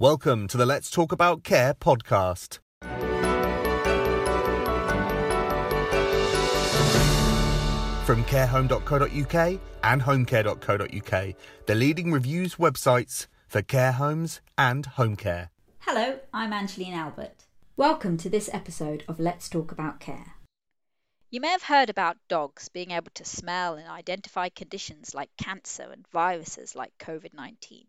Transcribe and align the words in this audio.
Welcome 0.00 0.46
to 0.48 0.56
the 0.56 0.64
Let's 0.64 0.92
Talk 0.92 1.10
About 1.10 1.42
Care 1.42 1.74
podcast. 1.74 2.60
From 8.04 8.22
carehome.co.uk 8.26 9.60
and 9.82 10.02
homecare.co.uk, 10.02 11.34
the 11.66 11.74
leading 11.74 12.12
reviews 12.12 12.54
websites 12.54 13.26
for 13.48 13.60
care 13.60 13.90
homes 13.90 14.40
and 14.56 14.86
home 14.86 15.16
care. 15.16 15.50
Hello, 15.80 16.20
I'm 16.32 16.52
Angeline 16.52 16.94
Albert. 16.94 17.46
Welcome 17.76 18.18
to 18.18 18.30
this 18.30 18.48
episode 18.52 19.02
of 19.08 19.18
Let's 19.18 19.48
Talk 19.48 19.72
About 19.72 19.98
Care. 19.98 20.36
You 21.28 21.40
may 21.40 21.48
have 21.48 21.64
heard 21.64 21.90
about 21.90 22.18
dogs 22.28 22.68
being 22.68 22.92
able 22.92 23.10
to 23.14 23.24
smell 23.24 23.74
and 23.74 23.88
identify 23.88 24.48
conditions 24.48 25.12
like 25.12 25.30
cancer 25.36 25.90
and 25.90 26.06
viruses 26.12 26.76
like 26.76 26.92
COVID 27.00 27.34
19. 27.34 27.88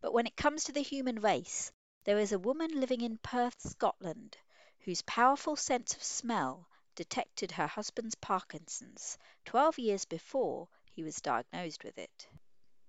But 0.00 0.12
when 0.12 0.26
it 0.26 0.36
comes 0.36 0.64
to 0.64 0.72
the 0.72 0.82
human 0.82 1.20
race, 1.20 1.72
there 2.04 2.18
is 2.18 2.32
a 2.32 2.38
woman 2.38 2.80
living 2.80 3.00
in 3.00 3.18
Perth, 3.18 3.60
Scotland, 3.60 4.36
whose 4.80 5.02
powerful 5.02 5.56
sense 5.56 5.94
of 5.94 6.02
smell 6.02 6.68
detected 6.94 7.52
her 7.52 7.66
husband's 7.66 8.14
Parkinson's 8.14 9.18
12 9.46 9.78
years 9.78 10.04
before 10.04 10.68
he 10.92 11.02
was 11.02 11.20
diagnosed 11.20 11.82
with 11.82 11.98
it. 11.98 12.28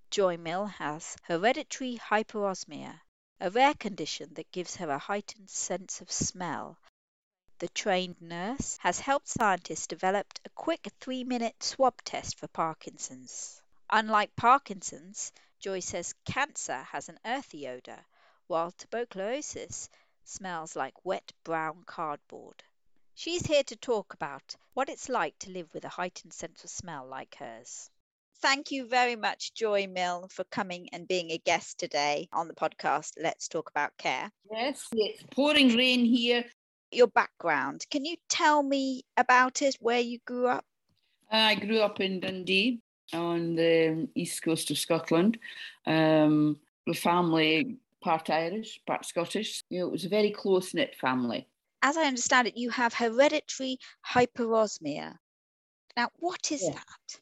Joy 0.09 0.37
Milne 0.37 0.69
has 0.69 1.17
hereditary 1.23 1.97
hyperosmia, 1.97 3.01
a 3.39 3.51
rare 3.51 3.73
condition 3.73 4.33
that 4.35 4.51
gives 4.51 4.75
her 4.75 4.89
a 4.89 4.97
heightened 4.97 5.49
sense 5.49 6.01
of 6.01 6.11
smell. 6.11 6.77
The 7.59 7.69
trained 7.69 8.21
nurse 8.21 8.77
has 8.77 8.99
helped 8.99 9.27
scientists 9.27 9.87
develop 9.87 10.27
a 10.45 10.49
quick 10.49 10.87
three 10.99 11.23
minute 11.23 11.61
swab 11.63 12.01
test 12.03 12.37
for 12.37 12.47
Parkinson's. 12.47 13.61
Unlike 13.89 14.35
Parkinson's, 14.35 15.31
Joy 15.59 15.79
says 15.79 16.13
cancer 16.23 16.83
has 16.83 17.09
an 17.09 17.19
earthy 17.25 17.67
odor, 17.67 18.05
while 18.45 18.71
tuberculosis 18.71 19.89
smells 20.23 20.75
like 20.75 21.03
wet 21.03 21.33
brown 21.43 21.83
cardboard. 21.85 22.63
She's 23.15 23.45
here 23.45 23.63
to 23.63 23.75
talk 23.75 24.13
about 24.13 24.55
what 24.75 24.87
it's 24.87 25.09
like 25.09 25.37
to 25.39 25.49
live 25.49 25.73
with 25.73 25.83
a 25.83 25.89
heightened 25.89 26.33
sense 26.33 26.63
of 26.63 26.69
smell 26.69 27.07
like 27.07 27.35
hers. 27.35 27.89
Thank 28.39 28.69
you 28.69 28.87
very 28.87 29.15
much, 29.15 29.55
Joy 29.55 29.87
Milne, 29.87 30.27
for 30.27 30.43
coming 30.43 30.89
and 30.93 31.07
being 31.07 31.31
a 31.31 31.39
guest 31.39 31.79
today 31.79 32.29
on 32.31 32.47
the 32.47 32.53
podcast. 32.53 33.13
Let's 33.19 33.47
talk 33.47 33.71
about 33.71 33.97
care. 33.97 34.31
Yes, 34.51 34.87
it's 34.91 35.23
pouring 35.31 35.75
rain 35.75 36.05
here. 36.05 36.45
Your 36.91 37.07
background, 37.07 37.87
can 37.89 38.05
you 38.05 38.17
tell 38.29 38.61
me 38.61 39.05
about 39.17 39.63
it, 39.63 39.75
where 39.79 39.99
you 39.99 40.19
grew 40.25 40.47
up? 40.47 40.65
I 41.31 41.55
grew 41.55 41.79
up 41.79 41.99
in 41.99 42.19
Dundee 42.19 42.79
on 43.13 43.55
the 43.55 44.07
east 44.15 44.41
coast 44.43 44.71
of 44.71 44.77
Scotland. 44.77 45.37
Um, 45.85 46.57
the 46.85 46.93
family, 46.93 47.77
part 48.01 48.29
Irish, 48.29 48.79
part 48.85 49.05
Scottish. 49.05 49.63
You 49.69 49.79
know, 49.79 49.87
it 49.87 49.91
was 49.91 50.05
a 50.05 50.09
very 50.09 50.31
close 50.31 50.73
knit 50.73 50.95
family 50.95 51.47
as 51.81 51.97
I 51.97 52.03
understand 52.03 52.47
it, 52.47 52.57
you 52.57 52.69
have 52.69 52.93
hereditary 52.93 53.77
hyperosmia. 54.05 55.15
Now, 55.95 56.09
what 56.17 56.51
is 56.51 56.63
yeah. 56.63 56.73
that? 56.73 57.19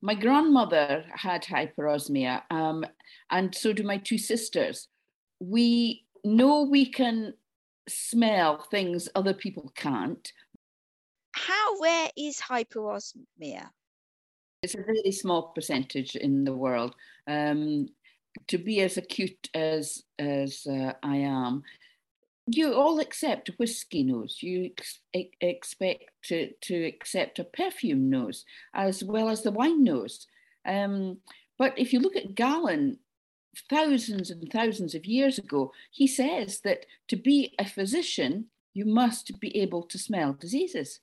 My 0.00 0.14
grandmother 0.14 1.04
had 1.14 1.44
hyperosmia, 1.44 2.42
um, 2.50 2.84
and 3.30 3.54
so 3.54 3.72
do 3.72 3.82
my 3.84 3.98
two 3.98 4.18
sisters. 4.18 4.88
We 5.38 6.04
know 6.24 6.62
we 6.62 6.86
can 6.86 7.34
smell 7.88 8.66
things 8.70 9.08
other 9.14 9.34
people 9.34 9.72
can't. 9.76 10.32
How 11.32 11.78
rare 11.80 12.10
is 12.16 12.40
hyperosmia? 12.40 13.70
It's 14.62 14.74
a 14.74 14.82
really 14.82 15.12
small 15.12 15.52
percentage 15.54 16.16
in 16.16 16.44
the 16.44 16.54
world. 16.54 16.94
Um, 17.26 17.88
to 18.48 18.58
be 18.58 18.80
as 18.80 18.96
acute 18.96 19.50
as 19.54 20.04
as 20.18 20.66
uh, 20.66 20.92
I 21.02 21.16
am, 21.16 21.62
you 22.46 22.74
all 22.74 22.98
accept 23.00 23.48
a 23.48 23.52
whiskey 23.52 24.02
nose. 24.02 24.38
You 24.40 24.70
ex- 24.70 25.00
expect 25.40 26.10
to, 26.24 26.50
to 26.62 26.84
accept 26.84 27.38
a 27.38 27.44
perfume 27.44 28.10
nose 28.10 28.44
as 28.74 29.04
well 29.04 29.28
as 29.28 29.42
the 29.42 29.52
wine 29.52 29.84
nose. 29.84 30.26
Um, 30.66 31.18
but 31.58 31.78
if 31.78 31.92
you 31.92 32.00
look 32.00 32.16
at 32.16 32.34
Galen, 32.34 32.98
thousands 33.68 34.30
and 34.30 34.50
thousands 34.50 34.94
of 34.94 35.04
years 35.04 35.38
ago, 35.38 35.72
he 35.90 36.06
says 36.06 36.60
that 36.60 36.86
to 37.08 37.16
be 37.16 37.54
a 37.58 37.64
physician, 37.64 38.46
you 38.74 38.86
must 38.86 39.38
be 39.38 39.56
able 39.58 39.82
to 39.82 39.98
smell 39.98 40.32
diseases. 40.32 41.00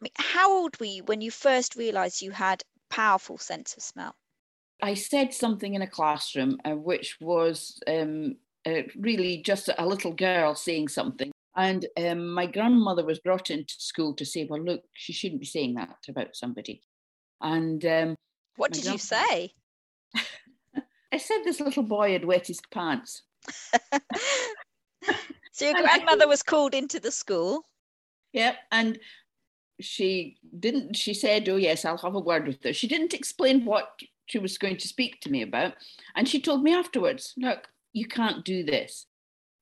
I 0.00 0.04
mean, 0.04 0.12
how 0.16 0.52
old 0.52 0.78
were 0.80 0.86
you 0.86 1.04
when 1.04 1.20
you 1.20 1.30
first 1.30 1.76
realized 1.76 2.22
you 2.22 2.30
had 2.30 2.62
powerful 2.90 3.38
sense 3.38 3.74
of 3.76 3.82
smell? 3.82 4.14
I 4.82 4.94
said 4.94 5.32
something 5.32 5.74
in 5.74 5.82
a 5.82 5.86
classroom, 5.86 6.58
uh, 6.64 6.72
which 6.72 7.16
was 7.20 7.80
um, 7.86 8.36
uh, 8.66 8.82
really 8.98 9.38
just 9.38 9.70
a 9.76 9.86
little 9.86 10.12
girl 10.12 10.54
saying 10.54 10.88
something. 10.88 11.30
And 11.56 11.86
um, 11.96 12.28
my 12.28 12.46
grandmother 12.46 13.04
was 13.04 13.20
brought 13.20 13.50
into 13.50 13.74
school 13.78 14.14
to 14.14 14.24
say, 14.24 14.46
well, 14.48 14.62
look, 14.62 14.82
she 14.92 15.12
shouldn't 15.12 15.40
be 15.40 15.46
saying 15.46 15.74
that 15.74 15.96
about 16.08 16.34
somebody. 16.34 16.82
And 17.40 17.84
um, 17.84 18.16
what 18.56 18.72
did 18.72 18.86
you 18.86 18.98
say? 18.98 19.52
I 21.12 21.18
said 21.18 21.42
this 21.44 21.60
little 21.60 21.84
boy 21.84 22.12
had 22.12 22.24
wet 22.24 22.48
his 22.48 22.60
pants. 22.72 23.22
so 25.52 25.64
your 25.64 25.74
grandmother 25.82 26.26
was 26.26 26.42
called 26.42 26.74
into 26.74 26.98
the 26.98 27.12
school. 27.12 27.62
Yeah, 28.32 28.56
and 28.72 28.98
she 29.80 30.36
didn't. 30.58 30.96
She 30.96 31.14
said, 31.14 31.48
"Oh 31.48 31.56
yes, 31.56 31.84
I'll 31.84 31.98
have 31.98 32.14
a 32.14 32.20
word 32.20 32.46
with 32.46 32.62
her." 32.64 32.72
She 32.72 32.88
didn't 32.88 33.14
explain 33.14 33.64
what 33.64 34.00
she 34.26 34.38
was 34.38 34.58
going 34.58 34.76
to 34.78 34.88
speak 34.88 35.20
to 35.20 35.30
me 35.30 35.42
about, 35.42 35.74
and 36.14 36.28
she 36.28 36.40
told 36.40 36.62
me 36.62 36.74
afterwards, 36.74 37.34
"Look, 37.36 37.68
you 37.92 38.06
can't 38.06 38.44
do 38.44 38.64
this. 38.64 39.06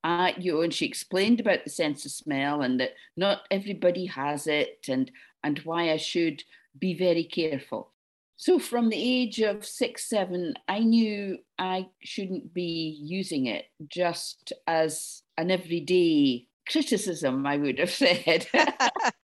Uh, 0.05 0.33
you 0.37 0.53
know, 0.53 0.63
and 0.63 0.75
she 0.75 0.87
explained 0.87 1.39
about 1.39 1.63
the 1.65 1.71
sense 1.71 2.05
of 2.05 2.11
smell 2.11 2.63
and 2.63 2.81
that 2.81 2.95
not 3.17 3.43
everybody 3.51 4.07
has 4.07 4.47
it 4.49 4.87
and 4.89 5.11
and 5.45 5.61
why 5.61 5.93
I 5.93 5.97
should 5.97 6.43
be 6.79 6.95
very 6.95 7.25
careful. 7.25 7.93
So 8.37 8.59
from 8.59 8.89
the 8.89 8.97
age 8.97 9.41
of 9.41 9.65
six, 9.65 10.09
seven, 10.09 10.55
I 10.67 10.81
knew 10.81 11.39
I 11.59 11.87
shouldn't 12.03 12.53
be 12.53 12.99
using 13.01 13.47
it 13.47 13.67
just 13.87 14.53
as 14.67 15.23
an 15.39 15.53
everyday 15.53 16.49
criticism, 16.69 17.47
I 17.47 17.57
would 17.57 17.79
have 17.79 17.91
said. 18.05 18.47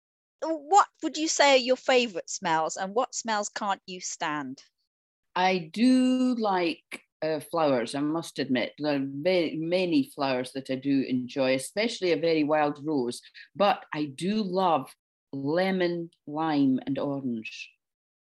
what 0.54 0.86
would 1.02 1.16
you 1.16 1.28
say 1.28 1.54
are 1.54 1.56
your 1.56 1.76
favourite 1.76 2.28
smells 2.28 2.76
and 2.76 2.94
what 2.94 3.14
smells 3.14 3.48
can't 3.48 3.80
you 3.86 4.00
stand? 4.00 4.62
I 5.34 5.70
do 5.72 6.34
like 6.38 7.02
uh, 7.22 7.40
flowers, 7.40 7.94
I 7.94 8.00
must 8.00 8.38
admit. 8.38 8.72
There 8.78 8.96
are 8.96 9.04
very 9.04 9.56
many 9.56 10.10
flowers 10.14 10.52
that 10.52 10.70
I 10.70 10.76
do 10.76 11.04
enjoy, 11.08 11.54
especially 11.54 12.12
a 12.12 12.16
very 12.16 12.44
wild 12.44 12.78
rose. 12.84 13.20
But 13.54 13.84
I 13.92 14.04
do 14.04 14.42
love 14.42 14.90
lemon, 15.32 16.10
lime, 16.26 16.80
and 16.86 16.98
orange. 16.98 17.70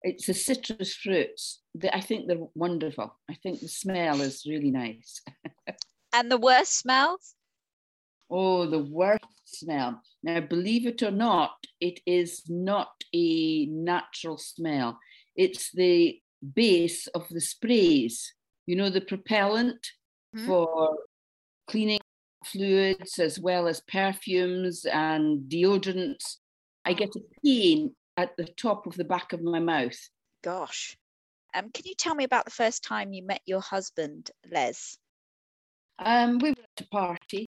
It's 0.02 0.26
the 0.26 0.34
citrus 0.34 0.94
fruits. 0.94 1.62
that 1.76 1.96
I 1.96 2.00
think 2.00 2.26
they're 2.26 2.38
wonderful. 2.54 3.16
I 3.30 3.34
think 3.34 3.60
the 3.60 3.68
smell 3.68 4.20
is 4.20 4.44
really 4.46 4.70
nice. 4.70 5.22
and 6.12 6.30
the 6.30 6.36
worst 6.36 6.78
smells? 6.78 7.34
Oh, 8.30 8.66
the 8.66 8.80
worst 8.80 9.24
smell. 9.44 10.02
Now, 10.24 10.40
believe 10.40 10.86
it 10.86 11.02
or 11.02 11.10
not, 11.10 11.52
it 11.80 12.00
is 12.06 12.42
not 12.48 12.88
a 13.14 13.66
natural 13.66 14.38
smell. 14.38 14.98
It's 15.36 15.70
the 15.70 16.18
base 16.54 17.06
of 17.08 17.28
the 17.28 17.40
sprays 17.40 18.34
you 18.66 18.76
know, 18.76 18.90
the 18.90 19.00
propellant 19.00 19.86
mm-hmm. 20.34 20.46
for 20.46 20.96
cleaning 21.68 22.00
fluids 22.44 23.18
as 23.18 23.38
well 23.38 23.68
as 23.68 23.80
perfumes 23.82 24.84
and 24.84 25.50
deodorants. 25.50 26.36
I 26.84 26.92
get 26.92 27.16
a 27.16 27.20
pain 27.44 27.94
at 28.16 28.36
the 28.36 28.44
top 28.44 28.86
of 28.86 28.94
the 28.94 29.04
back 29.04 29.32
of 29.32 29.42
my 29.42 29.60
mouth. 29.60 29.98
Gosh. 30.42 30.96
Um, 31.54 31.70
can 31.72 31.84
you 31.86 31.94
tell 31.94 32.14
me 32.14 32.24
about 32.24 32.44
the 32.44 32.50
first 32.50 32.82
time 32.82 33.12
you 33.12 33.22
met 33.22 33.40
your 33.46 33.60
husband, 33.60 34.30
Les? 34.50 34.98
Um, 35.98 36.38
we 36.38 36.50
were 36.50 36.56
at 36.76 36.84
a 36.84 36.88
party. 36.88 37.46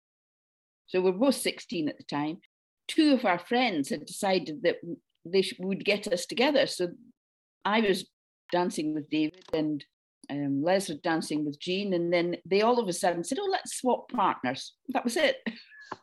So 0.86 1.00
we 1.00 1.10
were 1.10 1.18
both 1.18 1.34
16 1.34 1.88
at 1.88 1.98
the 1.98 2.04
time. 2.04 2.38
Two 2.88 3.14
of 3.14 3.24
our 3.24 3.38
friends 3.38 3.90
had 3.90 4.06
decided 4.06 4.62
that 4.62 4.76
they 5.24 5.44
would 5.58 5.84
get 5.84 6.06
us 6.12 6.26
together. 6.26 6.66
So 6.66 6.88
I 7.64 7.80
was 7.80 8.06
dancing 8.52 8.94
with 8.94 9.10
David 9.10 9.44
and 9.52 9.84
um, 10.30 10.62
Les 10.62 10.88
was 10.88 10.98
dancing 10.98 11.44
with 11.44 11.58
Jean, 11.60 11.94
and 11.94 12.12
then 12.12 12.36
they 12.44 12.62
all 12.62 12.80
of 12.80 12.88
a 12.88 12.92
sudden 12.92 13.22
said, 13.24 13.38
"Oh, 13.40 13.48
let's 13.50 13.78
swap 13.78 14.10
partners." 14.10 14.74
That 14.88 15.04
was 15.04 15.16
it. 15.16 15.36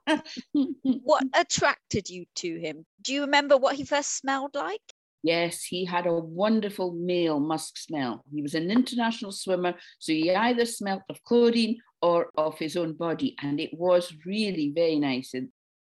what 1.03 1.23
attracted 1.33 2.09
you 2.09 2.25
to 2.35 2.59
him? 2.59 2.85
Do 3.01 3.13
you 3.13 3.21
remember 3.21 3.57
what 3.57 3.75
he 3.75 3.83
first 3.83 4.17
smelled 4.17 4.55
like? 4.55 4.81
Yes, 5.23 5.63
he 5.63 5.85
had 5.85 6.05
a 6.05 6.13
wonderful 6.13 6.93
male 6.93 7.39
musk 7.39 7.77
smell. 7.77 8.23
He 8.33 8.41
was 8.41 8.55
an 8.55 8.69
international 8.69 9.31
swimmer, 9.31 9.73
so 9.99 10.11
he 10.11 10.33
either 10.33 10.65
smelt 10.65 11.01
of 11.09 11.23
chlorine 11.23 11.77
or 12.01 12.29
of 12.37 12.59
his 12.59 12.75
own 12.75 12.93
body, 12.93 13.35
and 13.41 13.59
it 13.59 13.71
was 13.73 14.13
really 14.25 14.71
very 14.75 14.99
nice. 14.99 15.33
And 15.33 15.49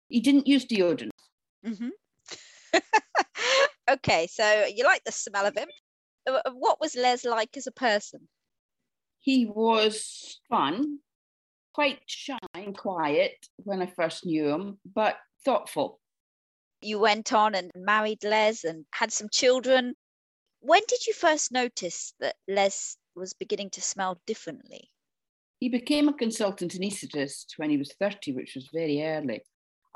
he 0.07 0.21
didn't 0.21 0.47
use 0.47 0.65
deodorant. 0.65 1.09
Mm-hmm. 1.65 1.89
okay, 3.89 4.27
so 4.27 4.65
you 4.73 4.83
like 4.83 5.03
the 5.03 5.11
smell 5.11 5.45
of 5.45 5.57
him. 5.57 5.67
Uh, 6.27 6.39
uh, 6.45 6.51
what 6.51 6.79
was 6.79 6.95
Les 6.95 7.25
like 7.25 7.55
as 7.57 7.67
a 7.67 7.71
person? 7.71 8.27
He 9.19 9.45
was 9.45 10.39
fun, 10.49 10.99
quite 11.73 11.99
shy 12.05 12.37
and 12.53 12.77
quiet 12.77 13.33
when 13.57 13.81
I 13.81 13.87
first 13.87 14.25
knew 14.25 14.49
him, 14.49 14.79
but 14.95 15.17
thoughtful. 15.43 15.99
You 16.81 16.99
went 16.99 17.33
on 17.33 17.55
and 17.55 17.71
married 17.75 18.23
Les 18.23 18.63
and 18.63 18.85
had 18.93 19.11
some 19.11 19.27
children. 19.31 19.95
When 20.59 20.81
did 20.87 21.05
you 21.05 21.13
first 21.13 21.51
notice 21.51 22.13
that 22.19 22.35
Les 22.47 22.97
was 23.15 23.33
beginning 23.33 23.71
to 23.71 23.81
smell 23.81 24.21
differently? 24.25 24.89
He 25.59 25.69
became 25.69 26.07
a 26.07 26.13
consultant 26.13 26.73
anaesthetist 26.73 27.57
when 27.57 27.71
he 27.71 27.77
was 27.77 27.93
30, 27.99 28.33
which 28.33 28.53
was 28.53 28.69
very 28.71 29.03
early. 29.03 29.41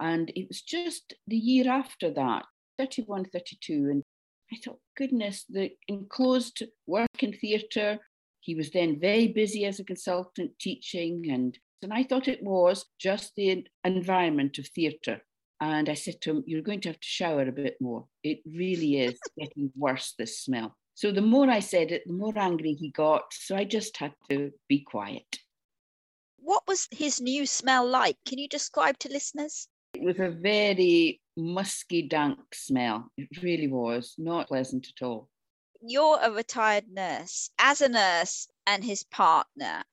And 0.01 0.31
it 0.36 0.48
was 0.48 0.63
just 0.63 1.13
the 1.27 1.38
year 1.38 1.71
after 1.71 2.12
that, 2.12 2.45
31, 2.80 3.25
32. 3.25 3.74
And 3.92 4.03
I 4.51 4.57
thought, 4.57 4.80
goodness, 4.98 5.45
the 5.48 5.71
enclosed 5.88 6.63
work 6.88 7.21
in 7.21 7.33
theatre. 7.33 8.00
He 8.39 8.56
was 8.56 8.71
then 8.71 9.00
very 9.00 9.27
busy 9.27 9.65
as 9.65 9.80
a 9.80 9.83
consultant 9.83 10.57
teaching. 10.59 11.30
And, 11.30 11.56
and 11.83 11.94
I 11.94 12.03
thought 12.03 12.27
it 12.27 12.42
was 12.42 12.86
just 13.00 13.33
the 13.36 13.63
environment 13.83 14.57
of 14.57 14.68
theatre. 14.69 15.21
And 15.62 15.88
I 15.88 15.94
said 15.94 16.19
to 16.21 16.31
him, 16.31 16.44
You're 16.47 16.63
going 16.63 16.81
to 16.81 16.89
have 16.89 17.00
to 17.00 17.07
shower 17.07 17.44
a 17.44 17.51
bit 17.51 17.77
more. 17.80 18.07
It 18.24 18.39
really 18.44 19.01
is 19.01 19.19
getting 19.39 19.71
worse, 19.77 20.15
this 20.18 20.39
smell. 20.39 20.75
So 20.95 21.12
the 21.12 21.21
more 21.21 21.50
I 21.50 21.59
said 21.59 21.92
it, 21.92 22.01
the 22.07 22.13
more 22.13 22.38
angry 22.38 22.74
he 22.74 22.89
got. 22.89 23.25
So 23.31 23.56
I 23.56 23.65
just 23.65 23.95
had 23.97 24.13
to 24.31 24.51
be 24.68 24.80
quiet. 24.80 25.38
What 26.38 26.63
was 26.68 26.88
his 26.89 27.21
new 27.21 27.45
smell 27.45 27.88
like? 27.88 28.18
Can 28.27 28.39
you 28.39 28.47
describe 28.50 28.97
to 29.00 29.09
listeners? 29.09 29.68
It 29.93 30.03
was 30.03 30.19
a 30.19 30.29
very 30.29 31.21
musky, 31.38 32.03
dank 32.03 32.39
smell. 32.53 33.11
It 33.17 33.41
really 33.41 33.67
was 33.67 34.15
not 34.17 34.47
pleasant 34.47 34.88
at 34.95 35.05
all. 35.05 35.29
You're 35.81 36.19
a 36.21 36.31
retired 36.31 36.85
nurse. 36.91 37.49
As 37.59 37.81
a 37.81 37.89
nurse 37.89 38.47
and 38.67 38.83
his 38.83 39.03
partner, 39.03 39.83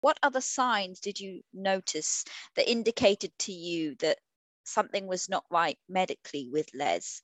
what 0.00 0.18
other 0.22 0.40
signs 0.40 1.00
did 1.00 1.18
you 1.20 1.42
notice 1.52 2.24
that 2.56 2.70
indicated 2.70 3.32
to 3.40 3.52
you 3.52 3.94
that 3.96 4.18
something 4.64 5.06
was 5.06 5.28
not 5.28 5.44
right 5.50 5.78
medically 5.88 6.48
with 6.50 6.68
Les? 6.74 7.22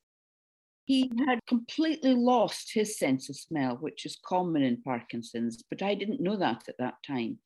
He 0.85 1.11
had 1.27 1.41
completely 1.47 2.15
lost 2.15 2.73
his 2.73 2.99
sense 2.99 3.29
of 3.29 3.37
smell, 3.37 3.77
which 3.77 4.07
is 4.07 4.19
common 4.25 4.63
in 4.63 4.81
Parkinson's, 4.83 5.63
but 5.69 5.83
I 5.83 5.95
didn't 5.95 6.21
know 6.21 6.37
that 6.37 6.69
at 6.69 6.79
that 6.79 6.95
time 7.07 7.39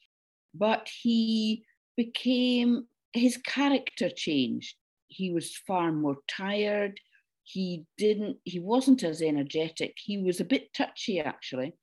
but 0.55 0.89
he 0.89 1.65
became, 1.97 2.87
his 3.13 3.37
character 3.39 4.09
changed. 4.09 4.77
He 5.09 5.33
was 5.33 5.57
far 5.57 5.93
more 5.93 6.17
tired. 6.29 6.99
He 7.45 7.85
didn't, 7.99 8.39
he 8.45 8.61
wasn't 8.61 9.03
as 9.03 9.21
energetic. 9.21 9.97
He 10.03 10.19
was 10.19 10.41
a 10.41 10.45
bit 10.45 10.73
touchy, 10.73 11.21
actually. 11.21 11.75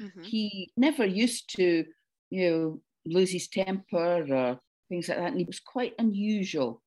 Mm-hmm. 0.00 0.22
He 0.22 0.72
never 0.76 1.04
used 1.04 1.54
to, 1.56 1.84
you 2.30 2.50
know, 2.50 2.80
lose 3.04 3.30
his 3.30 3.48
temper 3.48 4.26
or 4.32 4.60
things 4.88 5.08
like 5.08 5.18
that. 5.18 5.28
And 5.28 5.38
he 5.38 5.44
was 5.44 5.60
quite 5.60 5.94
unusual. 5.98 6.82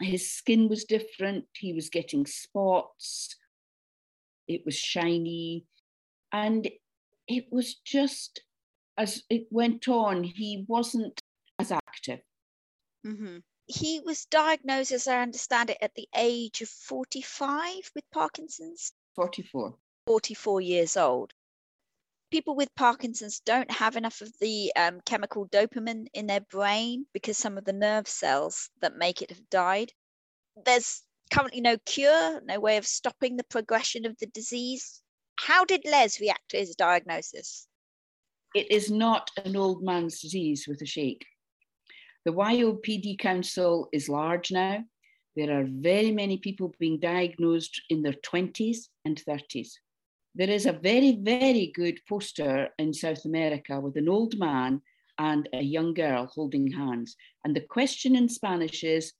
His 0.00 0.30
skin 0.30 0.68
was 0.68 0.84
different. 0.84 1.46
He 1.52 1.72
was 1.72 1.88
getting 1.88 2.26
spots. 2.26 3.36
It 4.46 4.62
was 4.64 4.76
shiny. 4.76 5.64
And 6.32 6.68
it 7.26 7.46
was 7.50 7.76
just 7.84 8.42
as 8.98 9.22
it 9.30 9.46
went 9.50 9.88
on, 9.88 10.22
he 10.24 10.64
wasn't. 10.68 11.20
Mm-hmm. 13.06 13.38
He 13.66 14.00
was 14.00 14.26
diagnosed, 14.26 14.92
as 14.92 15.06
I 15.06 15.22
understand 15.22 15.70
it, 15.70 15.78
at 15.80 15.94
the 15.94 16.08
age 16.14 16.60
of 16.60 16.68
45 16.68 17.90
with 17.94 18.04
Parkinson's. 18.12 18.92
44. 19.16 19.74
44 20.06 20.60
years 20.60 20.96
old. 20.96 21.32
People 22.30 22.56
with 22.56 22.74
Parkinson's 22.74 23.40
don't 23.40 23.70
have 23.70 23.96
enough 23.96 24.20
of 24.20 24.32
the 24.40 24.72
um, 24.76 25.00
chemical 25.06 25.46
dopamine 25.48 26.06
in 26.14 26.26
their 26.26 26.40
brain 26.40 27.06
because 27.12 27.38
some 27.38 27.56
of 27.56 27.64
the 27.64 27.72
nerve 27.72 28.08
cells 28.08 28.70
that 28.80 28.96
make 28.96 29.22
it 29.22 29.30
have 29.30 29.48
died. 29.50 29.92
There's 30.64 31.02
currently 31.32 31.60
no 31.60 31.78
cure, 31.86 32.40
no 32.44 32.60
way 32.60 32.76
of 32.76 32.86
stopping 32.86 33.36
the 33.36 33.44
progression 33.44 34.04
of 34.04 34.16
the 34.18 34.26
disease. 34.26 35.00
How 35.36 35.64
did 35.64 35.82
Les 35.84 36.20
react 36.20 36.50
to 36.50 36.58
his 36.58 36.74
diagnosis? 36.74 37.66
it 38.54 38.70
is 38.70 38.90
not 38.90 39.30
an 39.44 39.56
old 39.56 39.82
man's 39.82 40.20
disease 40.20 40.66
with 40.68 40.80
a 40.80 40.86
shake. 40.86 41.26
The 42.24 42.32
YOPD 42.32 43.18
Council 43.18 43.88
is 43.92 44.08
large 44.08 44.50
now. 44.50 44.82
There 45.36 45.60
are 45.60 45.66
very 45.68 46.10
many 46.10 46.38
people 46.38 46.74
being 46.78 46.98
diagnosed 46.98 47.82
in 47.90 48.02
their 48.02 48.14
20s 48.14 48.88
and 49.04 49.22
30s. 49.28 49.72
There 50.34 50.48
is 50.48 50.64
a 50.64 50.72
very, 50.72 51.18
very 51.20 51.70
good 51.74 52.00
poster 52.08 52.70
in 52.78 52.94
South 52.94 53.24
America 53.26 53.78
with 53.78 53.96
an 53.96 54.08
old 54.08 54.38
man 54.38 54.80
and 55.18 55.48
a 55.52 55.62
young 55.62 55.92
girl 55.92 56.26
holding 56.26 56.72
hands. 56.72 57.14
And 57.44 57.54
the 57.54 57.60
question 57.60 58.16
in 58.16 58.28
Spanish 58.28 58.84
is, 58.84 59.12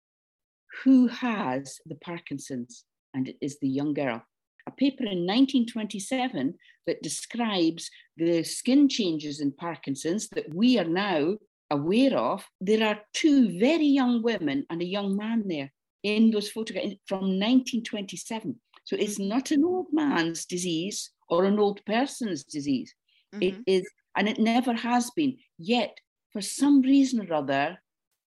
who 0.82 1.06
has 1.08 1.78
the 1.84 1.96
Parkinson's? 1.96 2.84
And 3.12 3.28
it 3.28 3.36
is 3.40 3.58
the 3.60 3.68
young 3.68 3.92
girl 3.92 4.24
a 4.66 4.70
paper 4.70 5.04
in 5.04 5.26
1927 5.26 6.54
that 6.86 7.02
describes 7.02 7.90
the 8.16 8.42
skin 8.42 8.88
changes 8.88 9.40
in 9.40 9.52
Parkinson's 9.52 10.28
that 10.30 10.52
we 10.54 10.78
are 10.78 10.84
now 10.84 11.36
aware 11.70 12.16
of. 12.16 12.44
There 12.60 12.86
are 12.86 13.00
two 13.12 13.58
very 13.58 13.86
young 13.86 14.22
women 14.22 14.66
and 14.70 14.82
a 14.82 14.86
young 14.86 15.16
man 15.16 15.44
there 15.46 15.72
in 16.02 16.30
those 16.30 16.50
photographs 16.50 16.96
from 17.06 17.20
1927. 17.20 18.60
So 18.84 18.96
it's 18.96 19.18
mm-hmm. 19.18 19.28
not 19.28 19.50
an 19.50 19.64
old 19.64 19.86
man's 19.92 20.44
disease 20.44 21.10
or 21.28 21.44
an 21.44 21.58
old 21.58 21.84
person's 21.86 22.44
disease. 22.44 22.94
Mm-hmm. 23.34 23.42
It 23.42 23.54
is, 23.66 23.90
and 24.16 24.28
it 24.28 24.38
never 24.38 24.74
has 24.74 25.10
been. 25.10 25.38
Yet, 25.58 25.98
for 26.32 26.40
some 26.40 26.82
reason 26.82 27.26
or 27.26 27.34
other, 27.34 27.78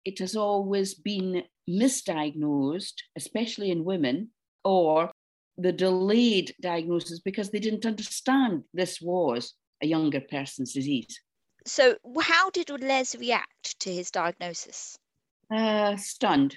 it 0.04 0.18
has 0.20 0.36
always 0.36 0.94
been 0.94 1.42
misdiagnosed, 1.68 2.94
especially 3.16 3.70
in 3.70 3.84
women, 3.84 4.30
or 4.64 5.10
the 5.58 5.72
delayed 5.72 6.54
diagnosis 6.60 7.20
because 7.20 7.50
they 7.50 7.58
didn't 7.58 7.86
understand 7.86 8.62
this 8.72 9.00
was 9.00 9.54
a 9.82 9.86
younger 9.86 10.20
person's 10.20 10.72
disease. 10.72 11.20
So, 11.66 11.96
how 12.20 12.50
did 12.50 12.70
Les 12.70 13.14
react 13.16 13.78
to 13.80 13.92
his 13.92 14.10
diagnosis? 14.10 14.98
Uh, 15.50 15.96
stunned. 15.96 16.56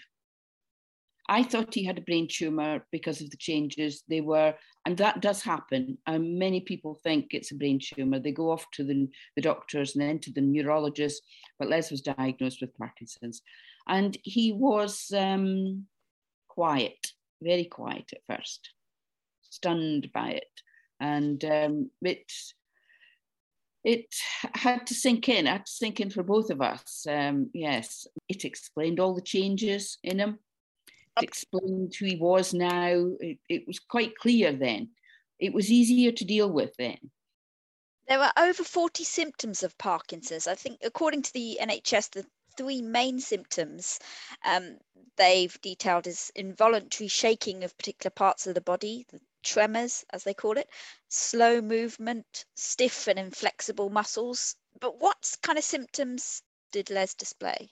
I 1.28 1.44
thought 1.44 1.76
he 1.76 1.84
had 1.84 1.98
a 1.98 2.02
brain 2.02 2.28
tumor 2.30 2.86
because 2.92 3.22
of 3.22 3.30
the 3.30 3.38
changes 3.38 4.04
they 4.08 4.22
were, 4.22 4.56
and 4.86 4.98
that 4.98 5.22
does 5.22 5.44
happen. 5.44 5.98
And 6.08 6.40
many 6.40 6.62
people 6.62 6.96
think 7.04 7.28
it's 7.34 7.52
a 7.52 7.56
brain 7.56 7.80
tumor. 7.80 8.20
They 8.20 8.32
go 8.32 8.52
off 8.52 8.66
to 8.74 8.84
the, 8.84 9.08
the 9.36 9.42
doctors 9.42 9.96
and 9.96 10.02
then 10.02 10.20
to 10.20 10.32
the 10.32 10.42
neurologist, 10.42 11.22
but 11.60 11.70
Les 11.70 11.92
was 11.92 12.02
diagnosed 12.02 12.62
with 12.62 12.78
Parkinson's. 12.78 13.42
And 13.88 14.18
he 14.24 14.54
was 14.54 15.12
um, 15.16 15.86
quiet, 16.48 17.14
very 17.42 17.66
quiet 17.66 18.12
at 18.14 18.38
first 18.38 18.72
stunned 19.50 20.12
by 20.14 20.32
it. 20.32 20.62
And 21.00 21.44
um, 21.46 21.92
it 23.84 24.14
had 24.54 24.86
to 24.88 24.94
sink 24.94 25.30
in, 25.30 25.46
had 25.46 25.66
to 25.66 25.72
sink 25.72 26.00
in 26.00 26.10
for 26.10 26.24
both 26.24 26.50
of 26.50 26.62
us. 26.62 27.06
Um, 27.10 27.50
yes, 27.54 28.08
it 28.28 28.46
explained 28.46 29.00
all 29.00 29.14
the 29.14 29.22
changes 29.22 29.98
in 30.04 30.20
him. 30.20 30.40
It 31.18 31.24
explained 31.24 31.94
who 31.98 32.06
he 32.06 32.16
was 32.16 32.54
now. 32.54 33.08
It, 33.20 33.40
it 33.48 33.68
was 33.68 33.80
quite 33.80 34.18
clear 34.18 34.52
then. 34.52 34.90
It 35.40 35.54
was 35.54 35.72
easier 35.72 36.12
to 36.12 36.26
deal 36.26 36.52
with 36.52 36.72
then. 36.78 36.98
There 38.08 38.20
are 38.20 38.34
over 38.38 38.64
40 38.64 39.04
symptoms 39.04 39.64
of 39.64 39.78
Parkinson's. 39.78 40.48
I 40.48 40.56
think, 40.56 40.80
according 40.84 41.22
to 41.24 41.34
the 41.34 41.60
NHS, 41.62 42.12
the 42.12 42.26
three 42.58 42.82
main 42.82 43.20
symptoms 43.20 44.00
um, 44.44 44.78
they've 45.16 45.62
detailed 45.62 46.08
is 46.08 46.32
involuntary 46.36 47.08
shaking 47.08 47.64
of 47.64 47.78
particular 47.78 48.12
parts 48.12 48.48
of 48.48 48.56
the 48.56 48.62
body, 48.62 49.06
the 49.10 49.22
tremors, 49.44 50.04
as 50.12 50.24
they 50.24 50.34
call 50.34 50.58
it, 50.58 50.70
slow 51.08 51.62
movement, 51.62 52.46
stiff 52.56 53.08
and 53.08 53.20
inflexible 53.20 53.90
muscles. 53.90 54.56
But 54.80 55.00
what 55.00 55.36
kind 55.42 55.58
of 55.58 55.64
symptoms 55.64 56.42
did 56.72 56.90
Les 56.90 57.14
display? 57.14 57.70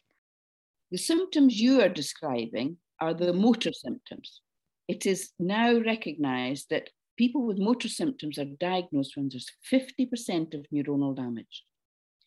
The 0.92 0.98
symptoms 0.98 1.60
you 1.60 1.82
are 1.82 1.90
describing 1.90 2.78
are 3.00 3.14
the 3.14 3.34
motor 3.34 3.74
symptoms. 3.74 4.42
It 4.88 5.06
is 5.06 5.32
now 5.40 5.78
recognized 5.80 6.68
that 6.70 6.90
people 7.18 7.46
with 7.46 7.60
motor 7.60 7.90
symptoms 7.90 8.38
are 8.38 8.46
diagnosed 8.46 9.18
when 9.18 9.30
there's 9.30 9.52
50% 9.72 10.54
of 10.54 10.66
neuronal 10.74 11.16
damage. 11.16 11.64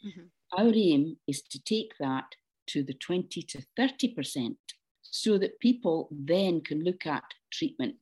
Mm-hmm. 0.07 0.27
Our 0.59 0.73
aim 0.75 1.17
is 1.27 1.43
to 1.43 1.63
take 1.63 1.93
that 2.01 2.27
to 2.69 2.83
the 2.83 2.95
20 2.95 3.43
to 3.43 3.63
30% 3.79 4.57
so 5.03 5.39
that 5.39 5.59
people 5.61 6.09
then 6.11 6.61
can 6.61 6.85
look 6.85 7.07
at 7.07 7.25
treatment 7.53 7.97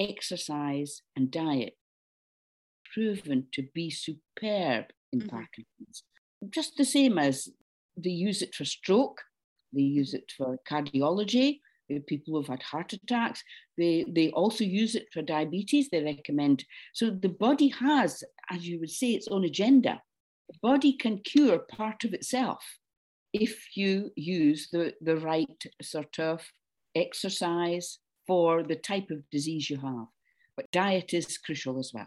exercise 0.00 1.02
and 1.16 1.30
diet 1.30 1.74
proven 2.92 3.46
to 3.52 3.62
be 3.74 3.90
superb 3.90 4.86
in 5.12 5.20
mm-hmm. 5.20 5.28
Parkinson's. 5.28 6.04
Just 6.48 6.76
the 6.76 6.84
same 6.84 7.18
as 7.18 7.48
they 7.96 8.10
use 8.10 8.42
it 8.42 8.54
for 8.54 8.64
stroke, 8.64 9.20
they 9.72 9.82
use 9.82 10.14
it 10.14 10.32
for 10.36 10.58
cardiology, 10.68 11.60
people 12.06 12.34
who've 12.34 12.46
had 12.46 12.62
heart 12.62 12.92
attacks. 12.92 13.42
They, 13.76 14.06
they 14.08 14.30
also 14.30 14.64
use 14.64 14.94
it 14.94 15.08
for 15.12 15.22
diabetes, 15.22 15.88
they 15.90 16.02
recommend. 16.02 16.64
So 16.94 17.10
the 17.10 17.28
body 17.28 17.68
has, 17.68 18.24
as 18.50 18.66
you 18.66 18.80
would 18.80 18.90
say, 18.90 19.10
its 19.10 19.28
own 19.28 19.44
agenda. 19.44 20.00
The 20.48 20.58
body 20.62 20.96
can 20.96 21.18
cure 21.18 21.58
part 21.58 22.04
of 22.04 22.14
itself. 22.14 22.64
if 23.32 23.76
you 23.76 24.10
use 24.16 24.68
the, 24.72 24.94
the 25.00 25.16
right 25.16 25.64
sort 25.82 26.18
of 26.18 26.42
exercise 26.94 27.98
for 28.30 28.62
the 28.62 28.76
type 28.76 29.10
of 29.10 29.28
disease 29.30 29.68
you 29.68 29.76
have. 29.78 30.06
But 30.54 30.70
diet 30.70 31.12
is 31.14 31.36
crucial 31.36 31.80
as 31.80 31.90
well. 31.92 32.06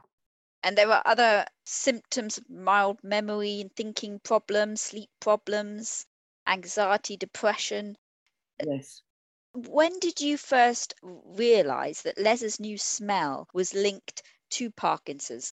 And 0.63 0.77
there 0.77 0.89
are 0.89 1.03
other 1.06 1.46
symptoms 1.65 2.38
of 2.38 2.50
mild 2.50 3.00
memory 3.03 3.60
and 3.60 3.75
thinking 3.75 4.20
problems, 4.20 4.80
sleep 4.80 5.10
problems, 5.20 6.06
anxiety, 6.48 7.18
depression. 7.18 7.98
Yes. 8.65 9.01
When 9.53 10.00
did 10.00 10.22
you 10.22 10.38
first 10.38 10.94
realize 11.03 12.03
that 12.03 12.18
Les's 12.18 12.58
new 12.58 12.77
smell 12.77 13.50
was 13.53 13.74
linked 13.74 14.24
to 14.51 14.72
Parkinson's? 14.72 15.51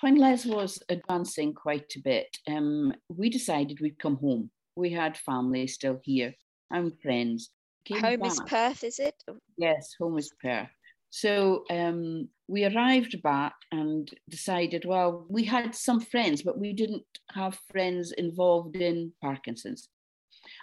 When 0.00 0.16
Les 0.16 0.44
was 0.44 0.82
advancing 0.88 1.54
quite 1.54 1.94
a 1.94 2.00
bit, 2.00 2.36
um, 2.48 2.92
we 3.08 3.30
decided 3.30 3.78
we'd 3.80 4.00
come 4.00 4.16
home. 4.16 4.50
We 4.74 4.90
had 4.90 5.16
family 5.16 5.68
still 5.68 6.00
here 6.02 6.34
and 6.72 7.00
friends. 7.00 7.52
Home 7.90 8.20
back. 8.20 8.30
is 8.30 8.40
Perth, 8.46 8.84
is 8.84 8.98
it? 8.98 9.22
Yes, 9.56 9.94
home 9.98 10.18
is 10.18 10.32
Perth. 10.40 10.68
So 11.10 11.64
um, 11.70 12.28
we 12.48 12.64
arrived 12.64 13.20
back 13.22 13.54
and 13.70 14.10
decided, 14.30 14.84
well, 14.86 15.26
we 15.28 15.44
had 15.44 15.74
some 15.74 16.00
friends, 16.00 16.42
but 16.42 16.58
we 16.58 16.72
didn't 16.72 17.04
have 17.32 17.58
friends 17.70 18.12
involved 18.12 18.76
in 18.76 19.12
Parkinson's. 19.20 19.88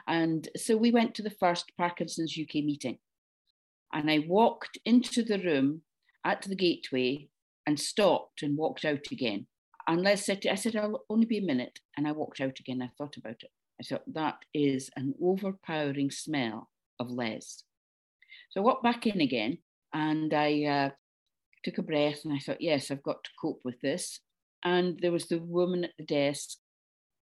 And 0.08 0.50
so 0.58 0.76
we 0.76 0.92
went 0.92 1.14
to 1.16 1.22
the 1.22 1.30
first 1.30 1.72
Parkinson's 1.78 2.38
UK 2.40 2.64
meeting. 2.64 2.98
And 3.94 4.10
I 4.10 4.26
walked 4.28 4.80
into 4.86 5.24
the 5.24 5.40
room 5.40 5.84
at 6.26 6.42
the 6.42 6.56
gateway 6.56 7.28
and 7.68 7.80
stopped 7.80 8.42
and 8.42 8.58
walked 8.58 8.86
out 8.86 9.06
again. 9.12 9.46
And 9.88 10.02
Les 10.02 10.26
said, 10.26 10.42
to, 10.44 10.52
I 10.52 10.56
said, 10.56 10.76
I'll 10.76 11.06
only 11.10 11.26
be 11.26 11.38
a 11.40 11.44
minute. 11.46 11.80
And 11.96 12.08
I 12.08 12.12
walked 12.12 12.42
out 12.42 12.60
again. 12.60 12.82
I 12.82 12.90
thought 12.98 13.18
about 13.18 13.44
it. 13.44 13.52
I 13.80 13.84
thought, 13.84 14.14
that 14.14 14.38
is 14.54 14.90
an 14.96 15.14
overpowering 15.22 16.12
smell 16.12 16.70
of 17.00 17.10
Les. 17.10 17.64
So 18.52 18.62
I 18.62 18.64
walked 18.64 18.84
back 18.84 19.06
in 19.08 19.22
again 19.22 19.60
and 19.94 20.34
I 20.34 20.64
uh, 20.64 20.90
took 21.64 21.78
a 21.78 21.84
breath 21.84 22.22
and 22.26 22.34
I 22.34 22.40
thought, 22.40 22.62
yes, 22.62 22.92
I've 22.92 23.04
got 23.04 23.24
to 23.24 23.30
cope 23.42 23.62
with 23.64 23.80
this. 23.82 24.20
And 24.64 25.00
there 25.02 25.12
was 25.12 25.28
the 25.28 25.40
woman 25.40 25.84
at 25.86 25.92
the 25.98 26.06
desk 26.06 26.58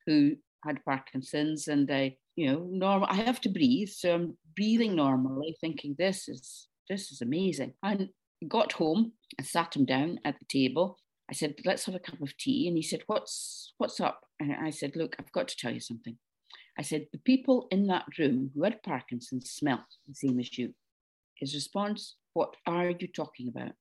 who 0.07 0.37
had 0.65 0.85
Parkinson's, 0.85 1.69
and 1.69 1.91
I, 1.91 2.17
you 2.37 2.51
know, 2.51 2.67
normal. 2.71 3.09
I 3.11 3.15
have 3.15 3.41
to 3.43 3.49
breathe, 3.49 3.89
so 3.89 4.15
I'm 4.15 4.39
breathing 4.55 4.95
normally, 4.95 5.57
thinking 5.61 5.97
this 5.99 6.29
is 6.29 6.69
this 6.89 7.11
is 7.11 7.23
amazing. 7.23 7.75
And 7.83 8.11
got 8.49 8.73
home 8.73 9.13
and 9.39 9.47
sat 9.47 9.77
him 9.77 9.85
down 9.85 10.19
at 10.25 10.39
the 10.39 10.45
table. 10.47 10.99
I 11.31 11.35
said, 11.35 11.55
let's 11.65 11.87
have 11.87 11.95
a 11.95 12.01
cup 12.01 12.21
of 12.21 12.37
tea. 12.37 12.69
And 12.69 12.77
he 12.77 12.83
said, 12.83 13.01
what's 13.07 13.73
what's 13.79 14.01
up? 14.01 14.21
And 14.39 14.53
I 14.53 14.71
said, 14.71 14.95
look, 14.95 15.17
I've 15.19 15.33
got 15.33 15.49
to 15.49 15.57
tell 15.57 15.73
you 15.73 15.81
something. 15.81 16.19
I 16.79 16.83
said, 16.83 17.07
the 17.13 17.19
people 17.19 17.69
in 17.71 17.87
that 17.89 18.07
room 18.19 18.51
who 18.55 18.65
had 18.65 18.83
Parkinson's 18.83 19.51
smell 19.51 19.85
the 20.09 20.15
same 20.15 20.41
as 20.41 20.57
you. 20.57 20.75
His 21.35 21.55
response, 21.55 22.17
what 22.33 22.57
are 22.67 22.91
you 22.91 23.09
talking 23.09 23.49
about? 23.49 23.73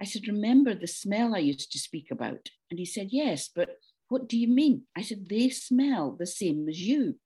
I 0.00 0.04
said, 0.04 0.26
remember 0.26 0.74
the 0.74 0.86
smell 0.86 1.34
I 1.34 1.38
used 1.38 1.72
to 1.72 1.78
speak 1.78 2.10
about? 2.10 2.50
And 2.70 2.78
he 2.78 2.84
said, 2.84 3.08
yes, 3.10 3.48
but 3.54 3.78
what 4.08 4.28
do 4.28 4.38
you 4.38 4.48
mean? 4.48 4.82
I 4.96 5.02
said, 5.02 5.28
they 5.28 5.48
smell 5.50 6.16
the 6.18 6.26
same 6.26 6.68
as 6.68 6.80
you. 6.80 7.16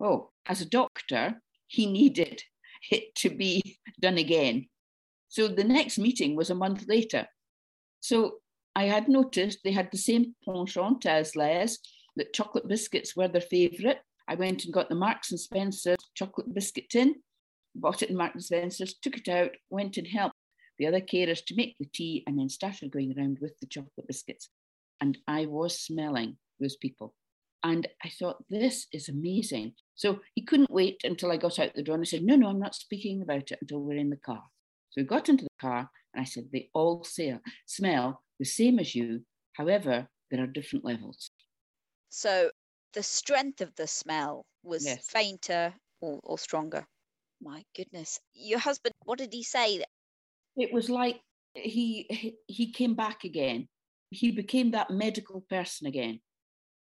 Oh, 0.00 0.30
as 0.46 0.60
a 0.60 0.68
doctor, 0.68 1.40
he 1.66 1.86
needed 1.90 2.42
it 2.90 3.14
to 3.16 3.30
be 3.30 3.78
done 4.00 4.18
again. 4.18 4.68
So 5.28 5.48
the 5.48 5.64
next 5.64 5.98
meeting 5.98 6.36
was 6.36 6.50
a 6.50 6.54
month 6.54 6.86
later. 6.86 7.26
So 8.00 8.36
I 8.76 8.84
had 8.84 9.08
noticed 9.08 9.60
they 9.64 9.72
had 9.72 9.90
the 9.90 9.98
same 9.98 10.34
penchant 10.44 11.06
as 11.06 11.34
Les, 11.34 11.78
that 12.16 12.32
chocolate 12.32 12.68
biscuits 12.68 13.16
were 13.16 13.28
their 13.28 13.40
favourite. 13.40 13.98
I 14.28 14.34
went 14.34 14.64
and 14.64 14.72
got 14.72 14.88
the 14.88 14.94
Marks 14.94 15.30
and 15.30 15.40
Spencer 15.40 15.96
chocolate 16.14 16.52
biscuit 16.54 16.88
tin, 16.90 17.16
bought 17.74 18.02
it 18.02 18.10
in 18.10 18.16
Marks 18.16 18.34
and 18.34 18.44
Spencer's, 18.44 18.94
took 18.94 19.16
it 19.16 19.28
out, 19.28 19.50
went 19.70 19.96
and 19.96 20.06
helped 20.06 20.36
the 20.78 20.86
other 20.86 21.00
carers 21.00 21.44
to 21.46 21.54
make 21.56 21.76
the 21.78 21.86
tea, 21.86 22.24
and 22.26 22.38
then 22.38 22.48
started 22.48 22.90
going 22.90 23.14
around 23.16 23.38
with 23.40 23.58
the 23.60 23.66
chocolate 23.66 24.06
biscuits. 24.06 24.48
And 25.00 25.18
I 25.28 25.46
was 25.46 25.78
smelling 25.78 26.36
those 26.60 26.76
people. 26.76 27.14
And 27.62 27.88
I 28.04 28.10
thought, 28.10 28.44
this 28.50 28.86
is 28.92 29.08
amazing. 29.08 29.74
So 29.94 30.20
he 30.34 30.42
couldn't 30.42 30.70
wait 30.70 31.00
until 31.04 31.32
I 31.32 31.36
got 31.36 31.58
out 31.58 31.74
the 31.74 31.82
door. 31.82 31.94
And 31.94 32.02
I 32.02 32.04
said, 32.04 32.22
no, 32.22 32.36
no, 32.36 32.48
I'm 32.48 32.58
not 32.60 32.74
speaking 32.74 33.22
about 33.22 33.50
it 33.52 33.58
until 33.60 33.80
we're 33.80 33.96
in 33.96 34.10
the 34.10 34.16
car. 34.16 34.42
So 34.90 35.00
we 35.00 35.04
got 35.04 35.28
into 35.28 35.44
the 35.44 35.50
car 35.60 35.90
and 36.12 36.20
I 36.20 36.24
said, 36.24 36.48
they 36.52 36.70
all 36.74 37.04
say, 37.04 37.36
smell 37.66 38.22
the 38.38 38.44
same 38.44 38.78
as 38.78 38.94
you. 38.94 39.22
However, 39.54 40.08
there 40.30 40.42
are 40.42 40.46
different 40.46 40.84
levels. 40.84 41.30
So 42.10 42.50
the 42.94 43.02
strength 43.02 43.60
of 43.60 43.74
the 43.76 43.86
smell 43.86 44.46
was 44.62 44.84
yes. 44.84 45.06
fainter 45.06 45.74
or, 46.00 46.20
or 46.22 46.38
stronger. 46.38 46.86
My 47.42 47.62
goodness. 47.76 48.20
Your 48.32 48.58
husband, 48.58 48.94
what 49.04 49.18
did 49.18 49.32
he 49.32 49.42
say? 49.42 49.82
It 50.56 50.72
was 50.72 50.88
like 50.88 51.20
he 51.54 52.36
he 52.46 52.72
came 52.72 52.94
back 52.94 53.24
again. 53.24 53.68
He 54.10 54.30
became 54.30 54.70
that 54.70 54.90
medical 54.90 55.44
person 55.50 55.86
again. 55.86 56.20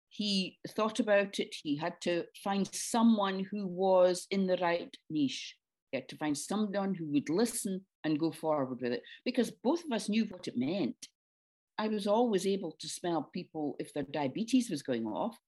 He 0.08 0.58
thought 0.70 0.98
about 0.98 1.38
it. 1.38 1.54
He 1.62 1.76
had 1.76 1.94
to 2.02 2.24
find 2.42 2.68
someone 2.74 3.46
who 3.50 3.66
was 3.66 4.26
in 4.30 4.46
the 4.46 4.56
right 4.56 4.92
niche. 5.08 5.56
He 5.92 5.98
had 5.98 6.08
to 6.08 6.16
find 6.16 6.36
someone 6.36 6.94
who 6.94 7.06
would 7.12 7.30
listen 7.30 7.86
and 8.04 8.18
go 8.18 8.32
forward 8.32 8.80
with 8.80 8.92
it 8.92 9.02
because 9.24 9.50
both 9.50 9.84
of 9.84 9.92
us 9.92 10.08
knew 10.08 10.24
what 10.24 10.48
it 10.48 10.56
meant. 10.56 10.96
I 11.78 11.88
was 11.88 12.06
always 12.06 12.46
able 12.46 12.76
to 12.80 12.88
smell 12.88 13.30
people 13.32 13.76
if 13.78 13.94
their 13.94 14.02
diabetes 14.02 14.68
was 14.68 14.82
going 14.82 15.06
off. 15.06 15.38